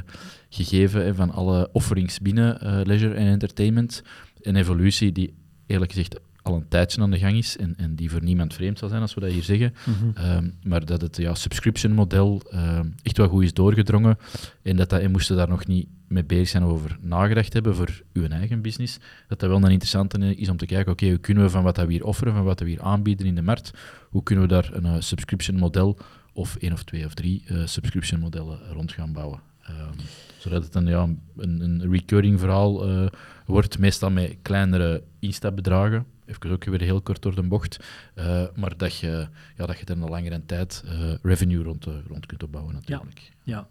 gegeven 0.49 1.15
van 1.15 1.31
alle 1.31 1.69
offerings 1.71 2.19
binnen 2.19 2.61
eh, 2.61 2.79
leisure 2.83 3.13
en 3.13 3.27
entertainment, 3.27 4.03
een 4.41 4.55
evolutie 4.55 5.11
die 5.11 5.33
eerlijk 5.67 5.91
gezegd 5.91 6.19
al 6.41 6.55
een 6.55 6.67
tijdje 6.67 7.01
aan 7.01 7.11
de 7.11 7.19
gang 7.19 7.37
is 7.37 7.57
en, 7.57 7.73
en 7.77 7.95
die 7.95 8.09
voor 8.11 8.23
niemand 8.23 8.53
vreemd 8.53 8.79
zal 8.79 8.89
zijn 8.89 9.01
als 9.01 9.13
we 9.13 9.19
dat 9.21 9.31
hier 9.31 9.43
zeggen. 9.43 9.73
Mhm. 9.85 10.17
Ehm, 10.25 10.49
maar 10.63 10.85
dat 10.85 11.01
het 11.01 11.17
ja, 11.17 11.35
subscription 11.35 11.91
model 11.91 12.41
ehm, 12.51 12.87
echt 13.03 13.17
wel 13.17 13.27
goed 13.27 13.43
is 13.43 13.53
doorgedrongen 13.53 14.17
en 14.61 14.75
dat 14.75 14.89
dat, 14.89 15.01
en 15.01 15.11
moesten 15.11 15.35
daar 15.35 15.49
nog 15.49 15.67
niet 15.67 15.87
mee 16.07 16.23
bezig 16.23 16.47
zijn 16.47 16.63
over 16.63 16.97
nagedacht 17.01 17.53
hebben 17.53 17.75
voor 17.75 18.01
uw 18.13 18.27
eigen 18.27 18.61
business, 18.61 18.97
dat 19.27 19.39
dat 19.39 19.49
wel 19.49 19.63
een 19.63 19.71
interessante 19.71 20.35
is 20.35 20.49
om 20.49 20.57
te 20.57 20.65
kijken, 20.65 20.91
oké, 20.91 21.09
hoe 21.09 21.17
kunnen 21.17 21.43
we 21.43 21.49
van 21.49 21.63
wat 21.63 21.75
dat 21.75 21.85
we 21.85 21.91
hier 21.91 22.05
offeren, 22.05 22.33
van 22.33 22.43
wat 22.43 22.59
we 22.59 22.65
hier 22.65 22.81
aanbieden 22.81 23.25
in 23.25 23.35
de 23.35 23.41
markt, 23.41 23.71
hoe 24.09 24.23
kunnen 24.23 24.47
we 24.47 24.53
daar 24.53 24.69
een 24.73 24.85
eh, 24.85 24.95
subscription 24.99 25.57
model 25.57 25.97
of 26.33 26.55
één 26.55 26.73
of 26.73 26.83
twee 26.83 27.05
of 27.05 27.13
drie 27.13 27.43
eh, 27.47 27.65
subscription 27.65 28.19
modellen 28.19 28.59
rond 28.73 28.91
gaan 28.91 29.13
bouwen. 29.13 29.39
Ehm, 29.61 29.93
zodat 30.37 30.63
het 30.63 30.75
een, 30.75 30.87
ja, 30.87 31.09
een, 31.37 31.61
een 31.61 31.91
recurring 31.91 32.39
verhaal 32.39 32.87
eh, 32.87 33.07
wordt, 33.45 33.79
meestal 33.79 34.11
met 34.11 34.37
kleinere 34.41 35.03
instapbedragen. 35.19 36.05
Even 36.25 36.51
ook 36.51 36.63
weer 36.63 36.81
heel 36.81 37.01
kort 37.01 37.21
door 37.21 37.35
de 37.35 37.43
bocht. 37.43 37.79
Maar 38.55 38.77
dat 38.77 38.97
je, 38.97 39.27
ja, 39.57 39.65
dat 39.65 39.77
je 39.79 39.85
er 39.85 39.91
een 39.91 40.09
langere 40.09 40.45
tijd 40.45 40.83
revenue 41.21 41.63
rond, 41.63 41.85
rond 42.07 42.25
kunt 42.25 42.43
opbouwen 42.43 42.73
natuurlijk. 42.73 43.31
Ja. 43.43 43.67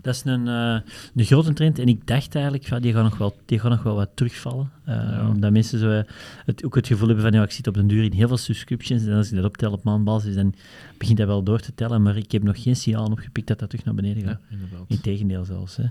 Dat 0.00 0.14
is 0.14 0.22
een, 0.24 0.48
eh, 0.48 0.78
een 1.14 1.24
grote 1.24 1.52
trend. 1.52 1.78
En 1.78 1.86
ik 1.86 2.06
dacht 2.06 2.34
eigenlijk, 2.34 2.64
ja, 2.64 2.78
die, 2.80 2.92
gaan 2.92 3.04
nog 3.04 3.18
wel, 3.18 3.36
die 3.44 3.58
gaan 3.58 3.70
nog 3.70 3.82
wel 3.82 3.94
wat 3.94 4.10
terugvallen. 4.14 4.70
Ja. 4.86 5.28
Omdat 5.28 5.52
mensen 5.52 5.78
zo, 5.78 5.90
eh, 5.90 6.02
het, 6.44 6.64
ook 6.64 6.74
het 6.74 6.86
gevoel 6.86 7.06
hebben 7.06 7.24
van, 7.24 7.34
ja, 7.34 7.42
ik 7.42 7.50
zit 7.50 7.66
op 7.66 7.74
de 7.74 7.86
duur 7.86 8.04
in 8.04 8.12
heel 8.12 8.28
veel 8.28 8.36
subscriptions. 8.36 9.06
En 9.06 9.12
als 9.12 9.30
ik 9.30 9.36
dat 9.36 9.44
optel 9.44 9.72
op 9.72 9.84
maandbasis, 9.84 10.34
dan 10.34 10.54
begint 10.98 11.18
dat 11.18 11.26
wel 11.26 11.42
door 11.42 11.60
te 11.60 11.74
tellen. 11.74 12.02
Maar 12.02 12.16
ik 12.16 12.32
heb 12.32 12.42
nog 12.42 12.62
geen 12.62 12.76
signaal 12.76 13.06
opgepikt 13.06 13.46
dat 13.46 13.58
dat 13.58 13.70
terug 13.70 13.84
naar 13.84 13.94
beneden 13.94 14.22
gaat. 14.22 14.40
Ja. 14.48 14.56
Integendeel 14.86 15.44
zelfs. 15.44 15.76
Hè. 15.76 15.84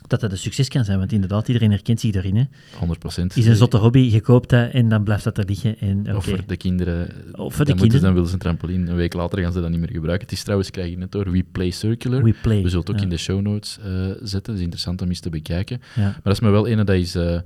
dat 0.07 0.19
dat 0.19 0.31
een 0.31 0.37
succes 0.37 0.67
kan 0.67 0.85
zijn, 0.85 0.97
want 0.97 1.11
inderdaad, 1.11 1.47
iedereen 1.47 1.71
herkent 1.71 1.99
zich 1.99 2.11
daarin. 2.11 2.35
Hè. 2.35 2.43
100 2.77 2.99
procent. 2.99 3.35
Is 3.37 3.45
een 3.45 3.55
zotte 3.55 3.77
hobby, 3.77 3.99
je 3.99 4.21
koopt 4.21 4.49
dat 4.49 4.71
en 4.71 4.89
dan 4.89 5.03
blijft 5.03 5.23
dat 5.23 5.37
er 5.37 5.45
liggen. 5.45 5.79
En. 5.79 6.15
Of 6.15 6.25
voor 6.25 6.45
de 6.45 6.57
kinderen. 6.57 7.07
Of 7.31 7.55
voor 7.55 7.65
de 7.65 7.71
dan, 7.71 7.77
moeten, 7.77 7.77
kinderen. 7.77 8.01
dan 8.01 8.13
willen 8.13 8.27
ze 8.27 8.33
een 8.33 8.39
trampoline. 8.39 8.89
Een 8.89 8.95
week 8.95 9.13
later 9.13 9.39
gaan 9.39 9.51
ze 9.51 9.61
dat 9.61 9.69
niet 9.69 9.79
meer 9.79 9.91
gebruiken. 9.91 10.27
Het 10.27 10.35
is 10.35 10.43
trouwens, 10.43 10.69
krijg 10.69 10.89
je 10.89 10.97
net 10.97 11.11
door, 11.11 11.31
We 11.31 11.43
Play 11.51 11.71
Circular. 11.71 12.23
We 12.23 12.35
play. 12.41 12.61
We 12.61 12.69
zullen 12.69 12.85
het 12.85 12.89
ook 12.89 12.97
ja. 12.97 13.03
in 13.03 13.09
de 13.09 13.17
show 13.17 13.41
notes 13.41 13.77
eh, 13.79 13.85
zetten. 14.21 14.43
Dat 14.43 14.55
is 14.55 14.61
interessant 14.61 15.01
om 15.01 15.07
eens 15.07 15.19
te 15.19 15.29
bekijken. 15.29 15.81
Ja. 15.95 16.01
Maar 16.01 16.21
dat 16.23 16.33
is 16.33 16.39
me 16.39 16.49
wel 16.49 16.67
ene 16.67 16.83
dat 16.83 16.95
is, 16.95 17.15
eh, 17.15 17.39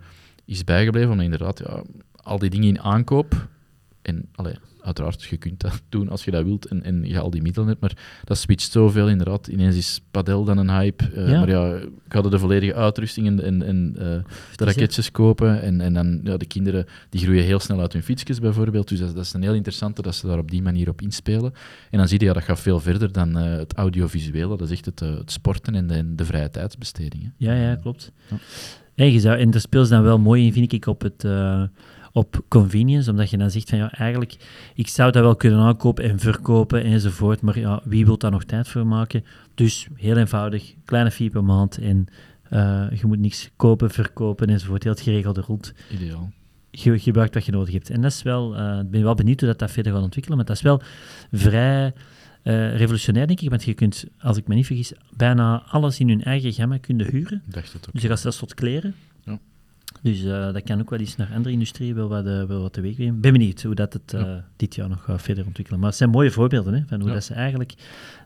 is 0.45 0.63
bijgebleven. 0.63 1.10
Omdat 1.10 1.25
inderdaad, 1.25 1.60
ja, 1.60 1.84
al 2.15 2.39
die 2.39 2.49
dingen 2.49 2.67
in 2.67 2.82
aankoop. 2.82 3.47
En 4.01 4.25
allee, 4.36 4.53
uiteraard, 4.88 5.23
je 5.23 5.38
kunt 5.38 5.60
dat 5.60 5.82
doen 5.89 6.10
als 6.10 6.26
je 6.26 6.32
dat 6.32 6.43
wilt 6.43 6.65
en, 6.65 6.84
en 6.84 7.04
je 7.08 7.19
al 7.19 7.30
die 7.30 7.41
middelen 7.41 7.67
hebt. 7.69 7.82
Maar 7.82 7.97
dat 8.23 8.38
switcht 8.38 8.71
zoveel 8.71 9.10
inderdaad. 9.10 9.47
Ineens 9.47 9.76
is 9.76 10.02
padel 10.12 10.43
dan 10.43 10.58
een 10.58 10.69
hype. 10.69 11.04
eh, 11.15 11.30
Ja. 11.30 11.39
Maar 11.39 11.50
ja, 11.50 11.73
ik 12.06 12.12
hadden 12.12 12.32
de 12.32 12.39
volledige 12.39 12.73
uitrusting 12.76 13.28
en, 13.28 13.43
en, 13.43 13.63
en 13.63 13.95
eh, 13.97 14.06
de 14.56 14.65
raketjes 14.65 15.12
kopen. 15.12 15.62
En, 15.62 15.82
en 15.82 15.93
dan 15.93 16.19
ja, 16.23 16.38
de 16.38 16.45
kinderen 16.45 16.86
die 17.10 17.21
groeien 17.21 17.43
heel 17.43 17.60
snel 17.60 17.80
uit 17.80 17.93
hun 17.93 18.04
fietsjes 18.04 18.39
bijvoorbeeld. 18.39 18.88
Dus 18.88 19.00
dat, 19.00 19.15
dat 19.15 19.23
is 19.23 19.34
een 19.34 19.41
heel 19.41 19.54
interessante 19.54 20.02
dat 20.02 20.15
ze 20.15 20.28
daar 20.28 20.38
op 20.39 20.52
die 20.52 20.62
manier 20.62 20.89
op 20.89 21.02
inspelen. 21.02 21.54
En 21.91 21.97
dan 21.97 22.08
zie 22.08 22.19
je, 22.19 22.26
ja, 22.26 22.34
dat 22.34 22.43
gaat 22.43 22.60
veel 22.60 22.80
verder 22.80 23.12
dan 23.12 23.38
eh, 23.38 23.58
het 23.58 23.73
audiovisuele. 23.73 24.58
Dat 24.58 24.62
is 24.69 24.71
echt 24.71 24.86
het, 24.86 25.02
eh, 25.02 25.17
het 25.17 25.32
sporten 25.32 25.76
en 25.76 25.88
de, 25.88 26.15
de 26.15 26.26
vrije 26.26 26.50
tijdsbesteding. 26.50 27.23
Hè. 27.23 27.30
Ja, 27.38 27.54
ja, 27.69 27.76
klopt. 27.76 28.12
Ja. 28.30 28.38
En, 28.95 29.12
je 29.12 29.19
zou, 29.19 29.38
en 29.38 29.52
daar 29.52 29.62
speelt 29.62 29.88
ze 29.88 29.93
dan 29.93 30.04
wel 30.04 30.19
mooi 30.19 30.45
in, 30.45 30.54
vind 30.54 30.73
ik, 30.73 30.86
op, 30.86 31.02
het, 31.02 31.23
eh, 31.23 31.63
op 32.17 32.43
convenience, 32.47 33.12
omdat 33.12 33.30
je 33.30 33.38
dan 33.38 33.51
zegt 33.51 33.69
van 33.69 33.77
ja, 33.77 33.91
eigenlijk, 33.91 34.38
ik 34.75 34.88
zou 34.88 35.12
dat 35.12 35.23
wel 35.23 35.36
kunnen 35.36 35.60
aankopen 35.60 36.03
en 36.03 36.19
verkopen 36.19 36.84
enzovoort, 36.84 37.41
maar 37.41 37.60
ja, 37.60 37.82
wie 37.84 38.06
wil 38.06 38.17
daar 38.17 38.32
nog 38.32 38.43
tijd 38.43 38.67
voor 38.67 38.88
maken? 38.88 39.23
Dus 39.56 39.88
heel 39.95 40.17
eenvoudig, 40.17 40.73
kleine 40.86 41.12
fee 41.12 41.30
per 41.30 41.43
maand 41.43 41.77
en 41.77 42.08
eh, 42.49 42.86
je 42.93 43.08
moet 43.08 43.19
niks 43.19 43.49
kopen, 43.56 43.89
verkopen 43.89 44.47
enzovoort, 44.47 44.84
heel 44.84 44.91
het 44.91 45.01
geregelde 45.01 45.41
rond. 45.41 45.73
Ideaal. 45.91 46.32
Je 46.71 46.99
gebruikt 46.99 47.34
wat 47.34 47.45
je 47.45 47.51
nodig 47.51 47.73
hebt. 47.73 47.89
En 47.89 48.01
dat 48.01 48.12
is 48.12 48.23
wel, 48.23 48.53
ik 48.80 48.89
ben 48.89 49.03
wel 49.03 49.15
benieuwd 49.15 49.39
hoe 49.39 49.49
dat, 49.49 49.60
dat 49.60 49.71
verder 49.71 49.93
gaat 49.93 50.01
ontwikkelen, 50.01 50.38
maar 50.38 50.45
dat 50.45 50.56
is 50.56 50.62
wel 50.62 50.82
vrij 51.32 51.93
eh, 52.47 52.75
revolutionair, 52.75 53.27
denk 53.27 53.41
ik, 53.41 53.49
want 53.49 53.63
je 53.63 53.73
kunt, 53.73 54.06
als 54.19 54.38
ik 54.38 54.47
me 54.47 54.56
niet 54.56 54.65
vergis, 54.65 54.93
bijna 55.15 55.63
alles 55.67 55.99
in 55.99 56.10
hun 56.10 56.23
eigen 56.23 56.53
gamma 56.53 56.77
kunnen 56.77 57.08
huren. 57.12 57.41
Dacht 57.45 57.73
het 57.73 57.88
ook. 57.88 57.93
Dus 57.93 58.01
je 58.01 58.08
gaat 58.08 58.19
zelfs 58.19 58.38
tot 58.38 58.53
kleren. 58.53 58.95
Dus 60.02 60.24
eh, 60.24 60.54
dat 60.54 60.64
kan 60.64 60.80
ook 60.80 60.90
wel 60.90 61.00
eens 61.00 61.16
naar 61.16 61.32
andere 61.34 61.52
industrieën 61.54 61.96
wel 61.96 62.08
wat, 62.08 62.26
eh, 62.26 62.44
wel 62.44 62.62
wat 62.62 62.74
teweeg 62.74 62.96
brengen. 62.96 63.16
Ik 63.16 63.22
ben 63.22 63.32
benieuwd 63.34 63.62
hoe 63.62 63.76
dat 63.76 63.94
het 63.94 64.14
eh, 64.14 64.22
Ja. 64.22 64.46
dit 64.56 64.76
jaar 64.76 64.90
nog 64.90 65.04
gaat 65.04 65.22
verder 65.22 65.46
ontwikkelen. 65.46 65.80
Maar 65.80 65.90
het 65.90 65.98
zijn 65.98 66.10
mooie 66.10 66.32
voorbeelden 66.32 66.74
hè, 66.74 66.82
van 66.88 67.00
hoe 67.00 67.08
Ja. 67.08 67.14
dat 67.14 67.24
ze 67.24 67.34
eigenlijk 67.34 67.74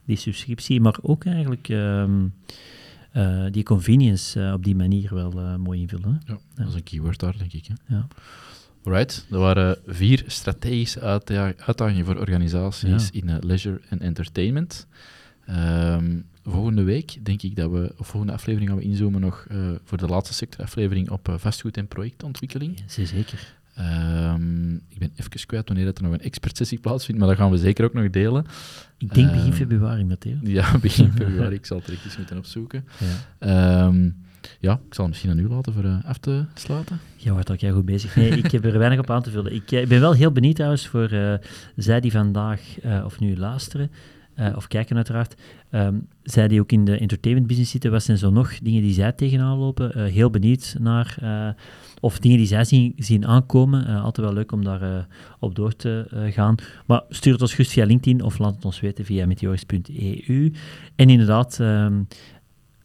die 0.05 0.15
subscriptie, 0.17 0.81
maar 0.81 0.95
ook 1.01 1.25
eigenlijk 1.25 1.69
ehm, 1.69 2.25
eh, 3.11 3.45
die 3.51 3.63
convenience 3.63 4.51
op 4.53 4.63
die 4.63 4.75
manier 4.75 5.13
wel 5.13 5.57
mooi 5.57 5.79
invullen. 5.79 6.21
Hè. 6.25 6.33
Ja, 6.33 6.39
dat 6.55 6.67
is 6.67 6.73
een 6.73 6.83
keyword 6.83 7.19
daar, 7.19 7.37
denk 7.37 7.53
ik. 7.53 7.65
Hè. 7.67 7.95
Ja. 7.95 8.07
Alright, 8.83 9.25
dat 9.29 9.39
waren 9.39 9.77
vier 9.85 10.23
strategische 10.27 10.99
uitda- 10.99 11.53
uitdagingen 11.57 12.05
voor 12.05 12.15
organisaties 12.17 13.11
in 13.11 13.37
leisure 13.39 13.81
en 13.89 13.99
entertainment. 13.99 14.87
Ehm, 15.45 16.19
volgende 16.45 16.83
week 16.83 17.25
denk 17.25 17.41
ik 17.41 17.55
dat 17.55 17.71
we, 17.71 17.93
of 17.97 18.07
volgende 18.07 18.33
aflevering 18.33 18.69
gaan 18.69 18.79
we 18.79 18.85
inzoomen 18.85 19.21
nog 19.21 19.45
eh, 19.49 19.57
voor 19.83 19.97
de 19.97 20.07
laatste 20.07 20.33
sectoraflevering 20.33 21.09
op 21.09 21.29
eh, 21.29 21.35
vastgoed 21.37 21.77
en 21.77 21.87
projectontwikkeling. 21.87 22.83
Ja, 22.95 23.05
zeker. 23.05 23.53
Ehm, 23.75 24.73
ik 24.73 24.99
ben 24.99 25.11
even 25.15 25.45
kwijt 25.45 25.67
wanneer 25.67 25.85
dat 25.85 25.97
er 25.97 26.03
nog 26.03 26.13
een 26.13 26.21
expertsessie 26.21 26.79
plaatsvindt, 26.79 27.19
maar 27.19 27.29
dat 27.29 27.37
gaan 27.37 27.51
we 27.51 27.57
zeker 27.57 27.85
ook 27.85 27.93
nog 27.93 28.09
delen. 28.09 28.45
Ik 28.97 29.13
denk 29.13 29.31
begin 29.31 29.45
Ehm, 29.47 29.55
februari, 29.55 30.05
Matteo. 30.05 30.37
Ja, 30.57 30.77
begin 30.77 31.11
februari. 31.17 31.55
Ik 31.55 31.65
zal 31.65 31.77
het 31.77 31.85
direct 31.85 32.05
eens 32.05 32.17
moeten 32.17 32.37
opzoeken. 32.37 32.85
Ja. 32.97 33.87
Ehm, 33.87 34.09
ja, 34.59 34.73
ik 34.73 34.93
zal 34.93 35.05
het 35.05 35.07
misschien 35.07 35.29
aan 35.29 35.39
u 35.39 35.47
laten 35.47 35.73
voor 35.73 35.83
eh, 35.83 36.05
af 36.05 36.17
te 36.17 36.45
sluiten. 36.53 36.99
Je 37.15 37.31
wordt 37.31 37.51
ook 37.51 37.59
heel 37.59 37.73
goed 37.73 37.85
bezig. 37.85 38.15
Nee, 38.15 38.29
ik 38.29 38.51
heb 38.51 38.65
er 38.65 38.77
weinig 38.77 38.99
op 38.99 39.09
aan 39.09 39.23
te 39.23 39.29
vullen. 39.31 39.53
Ik 39.53 39.65
ben 39.87 39.99
wel 39.99 40.13
heel 40.13 40.31
benieuwd 40.31 40.55
trouwens 40.55 40.87
voor 40.87 41.39
zij 41.75 41.99
die 41.99 42.11
vandaag 42.11 42.61
of 43.05 43.19
nu 43.19 43.37
luisteren, 43.37 43.91
eh, 44.35 44.55
of 44.55 44.67
kijken 44.67 44.95
uiteraard, 44.95 45.35
ehm, 45.69 45.95
zij 46.23 46.47
die 46.47 46.61
ook 46.61 46.71
in 46.71 46.85
de 46.85 46.97
entertainment 46.97 47.47
business 47.47 47.71
zitten, 47.71 47.91
wat 47.91 48.03
zijn 48.03 48.17
zo 48.17 48.29
nog 48.29 48.59
dingen 48.59 48.81
die 48.81 48.93
zij 48.93 49.11
tegenaan 49.11 49.57
lopen? 49.57 49.93
Eh, 49.93 50.11
heel 50.11 50.29
benieuwd 50.29 50.75
naar, 50.79 51.17
eh, 51.21 51.49
of 51.99 52.19
dingen 52.19 52.37
die 52.37 52.47
zij 52.47 52.63
zien, 52.63 52.93
zien 52.97 53.25
aankomen. 53.27 53.85
Altijd 53.85 54.25
wel 54.27 54.35
leuk 54.35 54.51
om 54.51 54.63
daar 54.63 55.07
op 55.39 55.55
door 55.55 55.75
te 55.75 56.05
gaan. 56.31 56.55
Maar 56.85 57.03
stuur 57.09 57.33
het 57.33 57.41
ons 57.41 57.51
gerust 57.53 57.71
via 57.71 57.85
LinkedIn 57.85 58.23
of 58.23 58.37
laat 58.37 58.55
het 58.55 58.65
ons 58.65 58.79
weten 58.79 59.05
via 59.05 59.25
meteoris.eu. 59.25 60.51
En 60.95 61.09
inderdaad... 61.09 61.59
ehm, 61.59 62.01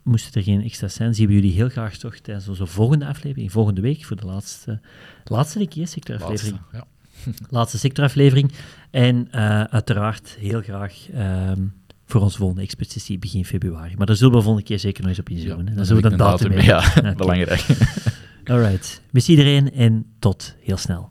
Moesten 0.06 0.32
er 0.32 0.42
geen 0.42 0.62
extra's 0.62 0.94
zijn, 0.94 1.14
zien 1.14 1.26
we 1.26 1.32
jullie 1.32 1.52
heel 1.52 1.68
graag 1.68 1.96
toch 1.96 2.16
tijdens 2.16 2.48
onze 2.48 2.66
volgende 2.66 3.06
aflevering, 3.06 3.52
volgende 3.52 3.80
week, 3.80 4.04
voor 4.04 4.16
de 4.16 4.26
laatste, 4.26 4.80
laatste 5.24 5.68
hè, 5.74 5.86
sectoraflevering. 5.86 6.56
Laatste, 6.56 6.76
ja. 6.76 6.86
Laatste 7.50 7.78
sectoraflevering. 7.78 8.52
En 8.90 9.28
eh, 9.30 9.62
uiteraard 9.62 10.36
heel 10.40 10.62
graag 10.62 11.10
ehm, 11.14 11.62
voor 12.04 12.20
onze 12.20 12.38
volgende 12.38 12.62
expertsessie 12.62 13.18
begin 13.18 13.44
februari. 13.44 13.94
Maar 13.96 14.06
daar 14.06 14.16
zullen 14.16 14.34
we 14.34 14.42
volgende 14.42 14.66
keer 14.66 14.78
zeker 14.78 15.00
nog 15.00 15.10
eens 15.10 15.20
op 15.20 15.28
inzoomen. 15.28 15.58
hè. 15.58 15.64
dan 15.64 15.74
Dan 15.74 15.86
zullen 15.86 16.02
we 16.02 16.08
de 16.08 16.14
ik 16.14 16.20
datum 16.20 16.48
mee. 16.48 16.64
Ja, 16.64 16.92
belangrijk. 17.16 17.66
Alright. 18.44 19.02
Merci 19.10 19.30
iedereen 19.30 19.72
en 19.72 20.06
tot 20.18 20.54
heel 20.60 20.76
snel. 20.76 21.10